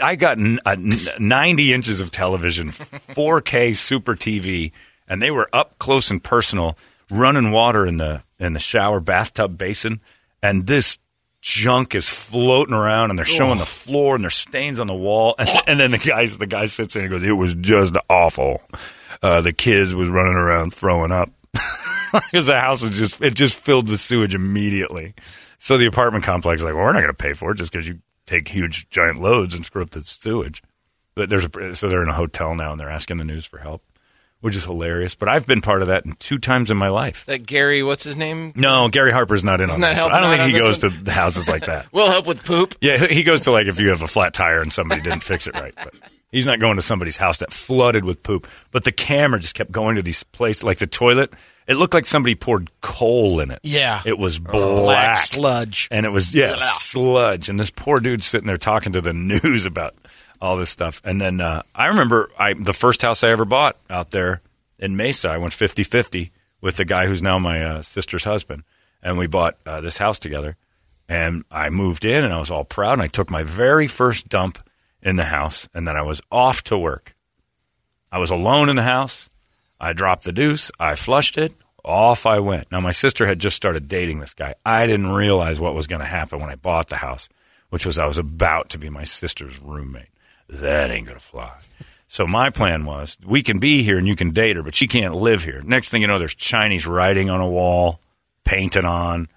[0.01, 0.77] I got n- uh,
[1.19, 4.71] 90 inches of television, 4K Super TV,
[5.09, 6.79] and they were up close and personal,
[7.11, 10.01] running water in the in the shower bathtub basin,
[10.43, 10.99] and this
[11.41, 15.35] junk is floating around, and they're showing the floor, and there's stains on the wall,
[15.39, 18.63] and, and then the guys the guy sits there and goes, "It was just awful."
[19.23, 21.31] Uh, the kids was running around throwing up
[22.13, 25.15] because the house was just it just filled with sewage immediately.
[25.59, 27.73] So the apartment complex is like, well, we're not going to pay for it just
[27.73, 30.63] because you take huge giant loads and screw up the sewage.
[31.17, 33.59] But there's a, so they're in a hotel now and they're asking the news for
[33.59, 33.83] help.
[34.41, 35.15] Which is hilarious.
[35.15, 37.27] But I've been part of that in two times in my life.
[37.27, 38.53] That Gary, what's his name?
[38.57, 40.05] No, Gary Harper's not in He's on not this.
[40.05, 41.05] I don't think he goes one?
[41.05, 41.87] to houses like that.
[41.93, 42.75] We'll help with poop.
[42.81, 45.47] Yeah, he goes to like if you have a flat tire and somebody didn't fix
[45.47, 45.75] it right.
[45.77, 45.95] But
[46.31, 48.47] he's not going to somebody's house that flooded with poop.
[48.71, 51.33] But the camera just kept going to these places, like the toilet.
[51.67, 53.59] It looked like somebody poured coal in it.
[53.63, 54.01] Yeah.
[54.07, 55.87] it was Black black, sludge.
[55.91, 56.81] and it was yeah Ugh.
[56.81, 57.49] sludge.
[57.51, 59.13] And this poor dude sitting there talking to the
[59.43, 59.95] news about
[60.41, 61.01] all this stuff.
[61.05, 64.41] And then uh, I remember I the first house I ever bought out there
[64.79, 65.31] in Mesa.
[65.31, 66.31] I went 50-50
[66.61, 68.65] with the guy who's now my uh, sister's husband,
[69.03, 70.57] and we bought uh, this house together.
[71.09, 72.95] And I moved in, and I was all proud.
[72.95, 74.59] And I took my very first dump
[75.03, 77.15] in the house, and then I was off to work.
[78.13, 79.31] I was alone in the house.
[79.81, 80.71] I dropped the deuce.
[80.79, 81.55] I flushed it.
[81.85, 82.71] Off I went.
[82.71, 84.55] Now, my sister had just started dating this guy.
[84.67, 87.29] I didn't realize what was going to happen when I bought the house,
[87.71, 90.09] which was I was about to be my sister's roommate.
[90.49, 91.57] That ain't going to fly.
[92.07, 94.87] So my plan was we can be here and you can date her, but she
[94.87, 95.61] can't live here.
[95.63, 98.01] Next thing you know, there's Chinese writing on a wall,
[98.45, 99.29] painted on.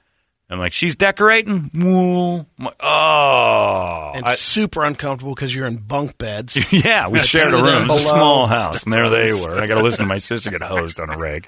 [0.49, 1.69] I'm like, she's decorating.
[1.73, 6.57] Like, oh, and I- super uncomfortable because you're in bunk beds.
[6.85, 7.83] yeah, we shared a two of them room.
[7.89, 9.57] It was a small house, and there they were.
[9.59, 11.47] I got to listen to my sister get hosed on a rag.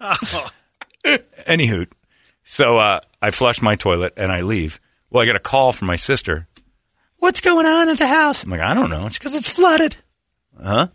[1.46, 1.86] Anywho,
[2.44, 4.80] so uh, I flush my toilet and I leave.
[5.10, 6.46] Well, I get a call from my sister.
[7.24, 8.44] What's going on at the house?
[8.44, 9.06] I'm like, I don't know.
[9.06, 9.96] It's because it's flooded.
[10.62, 10.88] Huh?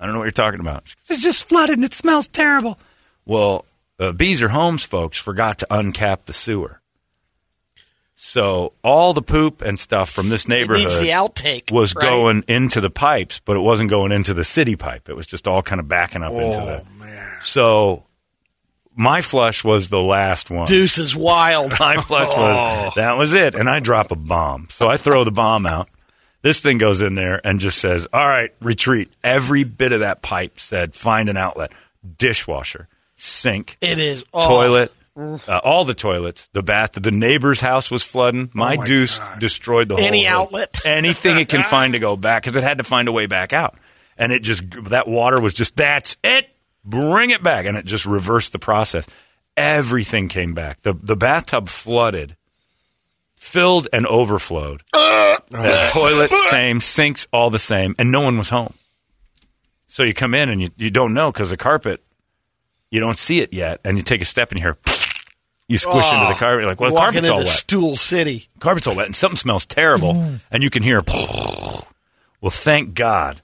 [0.00, 0.84] I don't know what you're talking about.
[1.10, 2.78] It's just flooded and it smells terrible.
[3.26, 3.66] Well,
[4.00, 6.80] uh, Beazer Homes folks forgot to uncap the sewer.
[8.14, 11.70] So all the poop and stuff from this neighborhood the outtake.
[11.70, 12.08] was right?
[12.08, 15.10] going into the pipes, but it wasn't going into the city pipe.
[15.10, 17.36] It was just all kind of backing up into Oh, the.
[17.42, 18.04] So
[18.94, 20.66] my flush was the last one.
[20.66, 21.72] Deuce is wild.
[21.80, 22.86] My flush Oh.
[22.86, 24.68] was that was it, and I drop a bomb.
[24.70, 25.88] So I throw the bomb out.
[26.42, 30.22] This thing goes in there and just says, "All right, retreat." Every bit of that
[30.22, 31.72] pipe said, "Find an outlet."
[32.18, 32.86] Dishwasher,
[33.16, 34.46] sink, It is oh.
[34.46, 36.92] toilet, uh, all the toilets, the bath.
[36.92, 38.50] The neighbor's house was flooding.
[38.52, 40.80] My, deuce destroyed the whole Any outlet.
[40.86, 43.52] anything it can find to go back because it had to find a way back
[43.54, 43.76] out,
[44.18, 46.48] and it just that water was just that's it.
[46.84, 49.06] Bring it back, and it just reversed the process.
[49.56, 50.82] Everything came back.
[50.82, 52.36] the The bathtub flooded,
[53.36, 54.82] filled and overflowed.
[55.50, 58.72] The toilet same, sinks all the same, and no one was home.
[59.86, 62.02] So you come in and you, you don't know because the carpet,
[62.90, 64.78] you don't see it yet, and you take a step and you hear,
[65.68, 66.36] you squish into the ah.
[66.36, 66.62] carpet.
[66.62, 67.56] You're like, well, the Walking carpet's all into wet.
[67.56, 68.48] Stool City.
[68.58, 70.40] Carpet's all wet, and something smells terrible, mm.
[70.50, 71.02] and you can hear.
[72.40, 73.40] Well, thank God,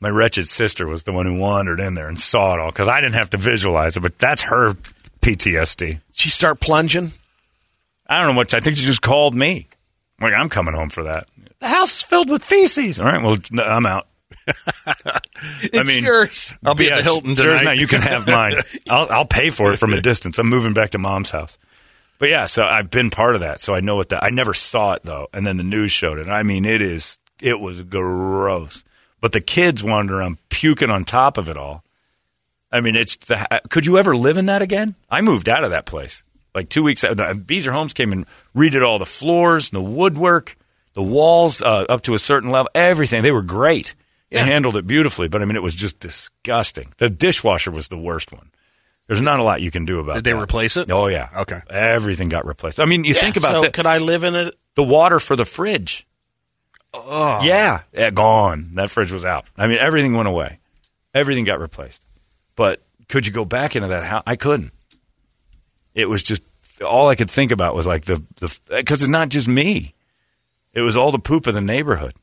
[0.00, 2.88] my wretched sister was the one who wandered in there and saw it all because
[2.88, 4.74] I didn't have to visualize it, but that's her
[5.20, 6.00] PTSD.
[6.12, 7.10] She start plunging.
[8.06, 8.54] I don't know what.
[8.54, 9.68] I think she just called me.
[10.20, 11.28] Like I'm coming home for that.
[11.60, 12.98] The house is filled with feces.
[12.98, 14.06] All right, well no, I'm out.
[15.62, 16.54] It's mean- yours.
[16.64, 17.64] I'll be at the Yes, Hilton yours tonight.
[17.64, 17.72] now.
[17.72, 18.54] You can have mine.
[18.90, 20.38] I'll, I'll pay for it from a distance.
[20.38, 21.58] I'm moving back to mom's house.
[22.18, 24.22] But yeah, so I've been part of that, so I know what that.
[24.22, 26.28] I never saw it though, and then the news showed it.
[26.28, 27.18] I mean, it is.
[27.40, 28.84] It was gross.
[29.20, 31.84] But the kids wander around puking on top of it all.
[32.72, 33.16] I mean, it's.
[33.16, 34.94] The, could you ever live in that again?
[35.10, 36.22] I moved out of that place
[36.54, 37.02] like two weeks.
[37.02, 40.56] The Beazer Homes came and redid all the floors, the woodwork,
[40.94, 43.22] the walls uh, up to a certain level, everything.
[43.22, 43.94] They were great.
[44.30, 44.44] Yeah.
[44.44, 46.92] They handled it beautifully, but I mean, it was just disgusting.
[46.98, 48.50] The dishwasher was the worst one.
[49.08, 50.14] There's not a lot you can do about it.
[50.16, 50.42] Did they that.
[50.42, 50.88] replace it?
[50.88, 51.28] Oh yeah.
[51.38, 51.60] Okay.
[51.68, 52.78] Everything got replaced.
[52.80, 54.54] I mean, you Yeah, think about so the, could I live in it?
[54.76, 56.06] the water for the fridge.
[56.92, 57.40] Oh.
[57.42, 58.70] Yeah, yeah, gone.
[58.74, 59.46] That fridge was out.
[59.56, 60.58] I mean, everything went away.
[61.14, 62.02] Everything got replaced.
[62.56, 64.22] But could you go back into that house?
[64.26, 64.72] I couldn't.
[65.94, 66.42] It was just
[66.84, 69.94] all I could think about was like the the because it's not just me.
[70.72, 72.14] It was all the poop of the neighborhood.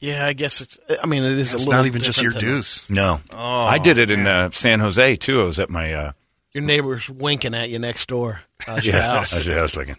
[0.00, 0.78] Yeah, I guess it's.
[1.02, 1.72] I mean, it is It's a little.
[1.72, 2.88] not even just your deuce.
[2.90, 5.40] No, I did it in uh, San Jose too.
[5.40, 6.12] I was at my uh,
[6.52, 8.40] Your neighbor's winking at you next door.
[8.60, 9.30] How's your house?
[9.32, 9.96] that's what I was thinking.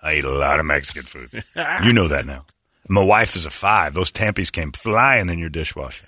[0.00, 1.42] I eat a lot of Mexican food.
[1.84, 2.44] you know that now.
[2.88, 3.94] My wife is a five.
[3.94, 6.06] Those tampies came flying in your dishwasher.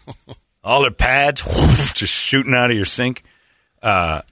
[0.64, 1.42] All their pads
[1.92, 3.24] just shooting out of your sink.
[3.82, 4.22] Uh,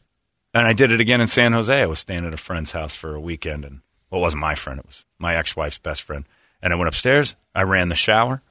[0.55, 1.75] and I did it again in San Jose.
[1.75, 3.81] I was staying at a friend's house for a weekend, and
[4.11, 4.79] well, it wasn't my friend.
[4.79, 6.25] It was my ex-wife's best friend.
[6.63, 7.37] And I went upstairs.
[7.55, 8.43] I ran the shower.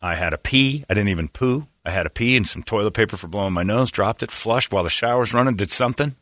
[0.00, 0.84] I had a pee.
[0.88, 1.68] I didn't even poo.
[1.84, 3.90] I had a pee and some toilet paper for blowing my nose.
[3.90, 5.54] Dropped it, flushed while the shower's running.
[5.54, 6.16] Did something.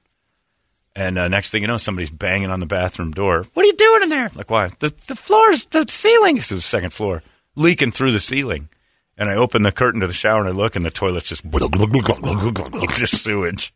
[0.97, 3.45] And uh, next thing you know, somebody's banging on the bathroom door.
[3.55, 4.31] What are you doing in there?
[4.35, 4.69] Like, why?
[4.81, 6.37] The the floor's the ceiling.
[6.37, 7.23] this is the second floor,
[7.55, 8.69] leaking through the ceiling.
[9.17, 11.45] And I open the curtain to the shower and I look, and the toilet's just
[12.97, 13.73] just sewage.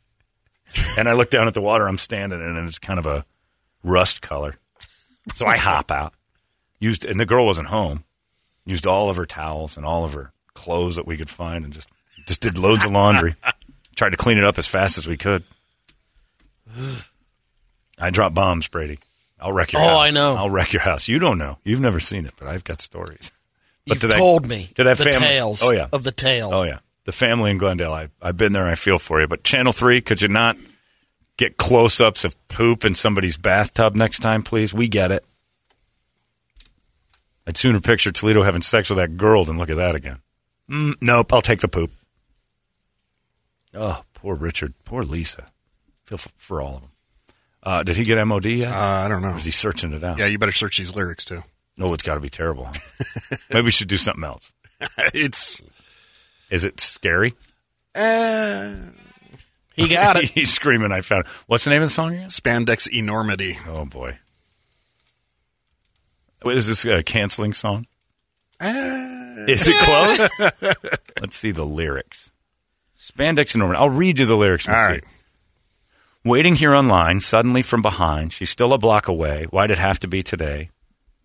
[0.99, 3.25] And I look down at the water I'm standing in, and it's kind of a
[3.85, 4.57] rust color.
[5.35, 6.15] So I hop out.
[6.81, 8.05] Used, and the girl wasn't home.
[8.67, 11.73] Used all of her towels and all of her clothes that we could find, and
[11.73, 11.89] just
[12.27, 13.35] Just did loads of laundry.
[13.97, 15.45] Tried to clean it up as fast as we could.
[17.99, 18.99] I drop bombs, Brady.
[19.41, 19.91] I'll wreck your house.
[19.91, 20.07] Oh, house.
[20.07, 20.35] I know.
[20.37, 21.09] I'll wreck your house.
[21.09, 21.59] You don't know.
[21.65, 23.31] You've never seen it, but I've got stories.
[23.87, 25.89] But You've to that- told me to that the family- tales Oh yeah.
[25.93, 26.51] of the tale.
[26.53, 27.93] Oh yeah, the family in Glendale.
[27.93, 28.67] I, I've been there.
[28.67, 29.27] I feel for you.
[29.27, 30.57] But Channel Three, could you not
[31.37, 34.73] get close-ups of poop in somebody's bathtub next time, please?
[34.73, 35.25] We get it.
[37.47, 40.19] I'd sooner picture Toledo having sex with that girl than look at that again.
[40.71, 41.91] Mm, nope, I'll take the poop.
[43.75, 44.73] Oh, poor Richard.
[44.87, 45.47] Poor Lisa.
[46.05, 46.91] Feel for, for all of them.
[47.63, 48.73] Uh, did he get MOD yet?
[48.73, 49.31] Uh, I don't know.
[49.31, 50.19] Or is he searching it out?
[50.19, 51.43] Yeah, you better search these lyrics too.
[51.77, 52.67] No, it's got to be terrible.
[52.67, 53.37] huh?
[53.51, 54.53] Maybe we should do something else.
[55.15, 55.63] it's
[56.51, 57.33] Is it scary?
[57.95, 58.75] uh,
[59.75, 60.29] He got it.
[60.35, 60.93] He's screaming.
[60.93, 61.25] I found.
[61.27, 61.31] it.
[61.47, 62.29] What's the name of the song again?
[62.29, 63.59] spandex enormity.
[63.67, 64.19] Oh boy.
[66.45, 67.87] Wait, is this a canceling song?
[68.61, 70.29] Uh, Is it close?
[71.21, 72.31] Let's see the lyrics.
[72.99, 73.79] Spandex enormity.
[73.79, 74.67] I'll read you the lyrics.
[74.67, 74.93] and All see.
[74.93, 75.05] right.
[76.27, 79.45] Waiting here online, suddenly from behind, she's still a block away.
[79.51, 80.71] Why'd it have to be today?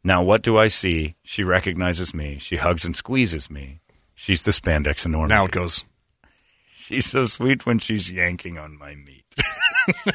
[0.04, 1.16] Now what do I see?
[1.24, 2.38] She recognizes me.
[2.38, 3.80] She hugs and squeezes me.
[4.14, 5.34] She's the spandex enormity.
[5.34, 5.86] Now it goes.
[6.76, 9.24] She's so sweet when she's yanking on my meat.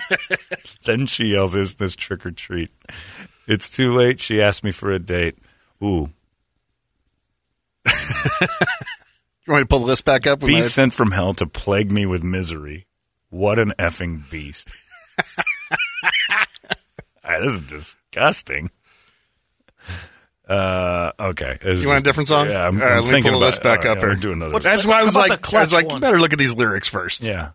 [0.85, 2.71] then she yells, Is this trick or treat?
[3.47, 4.21] It's too late.
[4.21, 5.39] She asked me for a date.
[5.83, 6.11] Ooh.
[9.47, 10.41] You want me to pull the list back up?
[10.41, 12.87] Beast sent from hell to plague me with misery.
[13.35, 14.69] What an effing beast.
[17.27, 18.71] Ah, this is disgusting.
[20.47, 21.57] Uh, okay.
[21.63, 22.51] This is You want a different song?
[22.51, 24.09] Yeah, I'm, All right, I'm let me thinking pull about this back all up yeah,
[24.09, 24.15] here.
[24.17, 24.53] do another.
[24.53, 24.75] What's one.
[24.75, 25.95] That's why I was about like, the I was clutch like, one?
[25.95, 27.25] you better look at these lyrics first.
[27.25, 27.53] Yeah.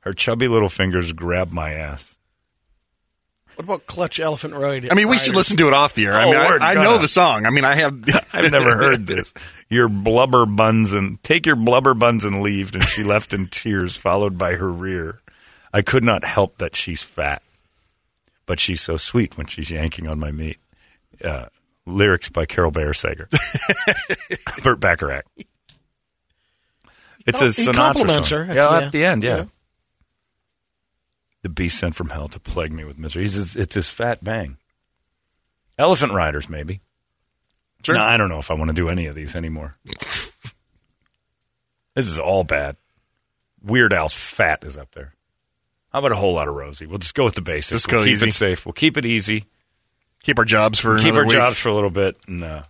[0.00, 2.11] Her chubby little fingers grab my ass.
[3.56, 4.90] What about Clutch Elephant Ride?
[4.90, 6.14] I mean, we should listen to it off the air.
[6.14, 7.44] I Oh, mean, we're I, I know the song.
[7.46, 8.02] I mean, I have.
[8.32, 9.34] I've never heard this.
[9.68, 12.74] Your blubber buns and take your blubber buns and leave.
[12.74, 15.20] And she left in tears, followed by her rear.
[15.72, 17.42] I could not help that she's fat,
[18.46, 20.58] but she's so sweet when she's yanking on my meat.
[21.22, 21.46] Uh,
[21.86, 23.28] lyrics by Carole Bayer Sager,
[24.64, 25.24] Burt Bacharach.
[27.26, 28.38] It's a Oh, he Sinatra song.
[28.38, 29.36] her at yeah, the at the end, yeah.
[29.36, 29.44] Yeah.
[31.42, 33.22] The beast sent from hell to plague me with misery.
[33.22, 34.58] He's, it's his fat bang.
[35.76, 36.80] Elephant Riders, maybe.
[37.82, 37.96] Sure.
[37.96, 39.76] No, I don't know if I want to do any of these anymore.
[39.84, 40.32] this
[41.96, 42.76] is all bad.
[43.60, 45.14] Weird Al's fat is up there.
[45.92, 46.86] How about a whole lot of Rosie?
[46.86, 47.82] We'll just go with the basics.
[47.82, 48.28] Just we'll go keep easy.
[48.28, 48.64] it safe.
[48.64, 49.44] We'll keep it easy.
[50.22, 51.32] Keep our jobs for keep our week.
[51.34, 52.16] jobs for a little bit.
[52.28, 52.62] And uh,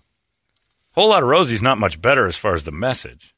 [0.94, 3.34] whole lot of Rosie's not much better as far as the message.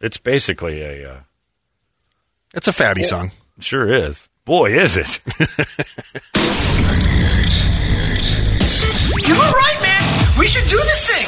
[0.00, 1.20] It's basically a uh,
[2.54, 3.30] It's a fatty song.
[3.60, 4.28] sure is.
[4.44, 5.20] Boy, is it!
[9.26, 10.24] You were right, man.
[10.38, 11.26] We should do this thing.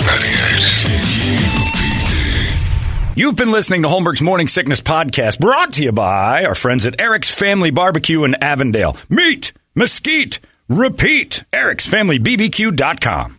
[3.17, 7.01] You've been listening to Holmberg's Morning Sickness Podcast, brought to you by our friends at
[7.01, 8.97] Eric's Family Barbecue in Avondale.
[9.09, 10.39] Meat, mesquite,
[10.69, 11.43] repeat.
[11.53, 13.38] Eric'sFamilyBBQ.com.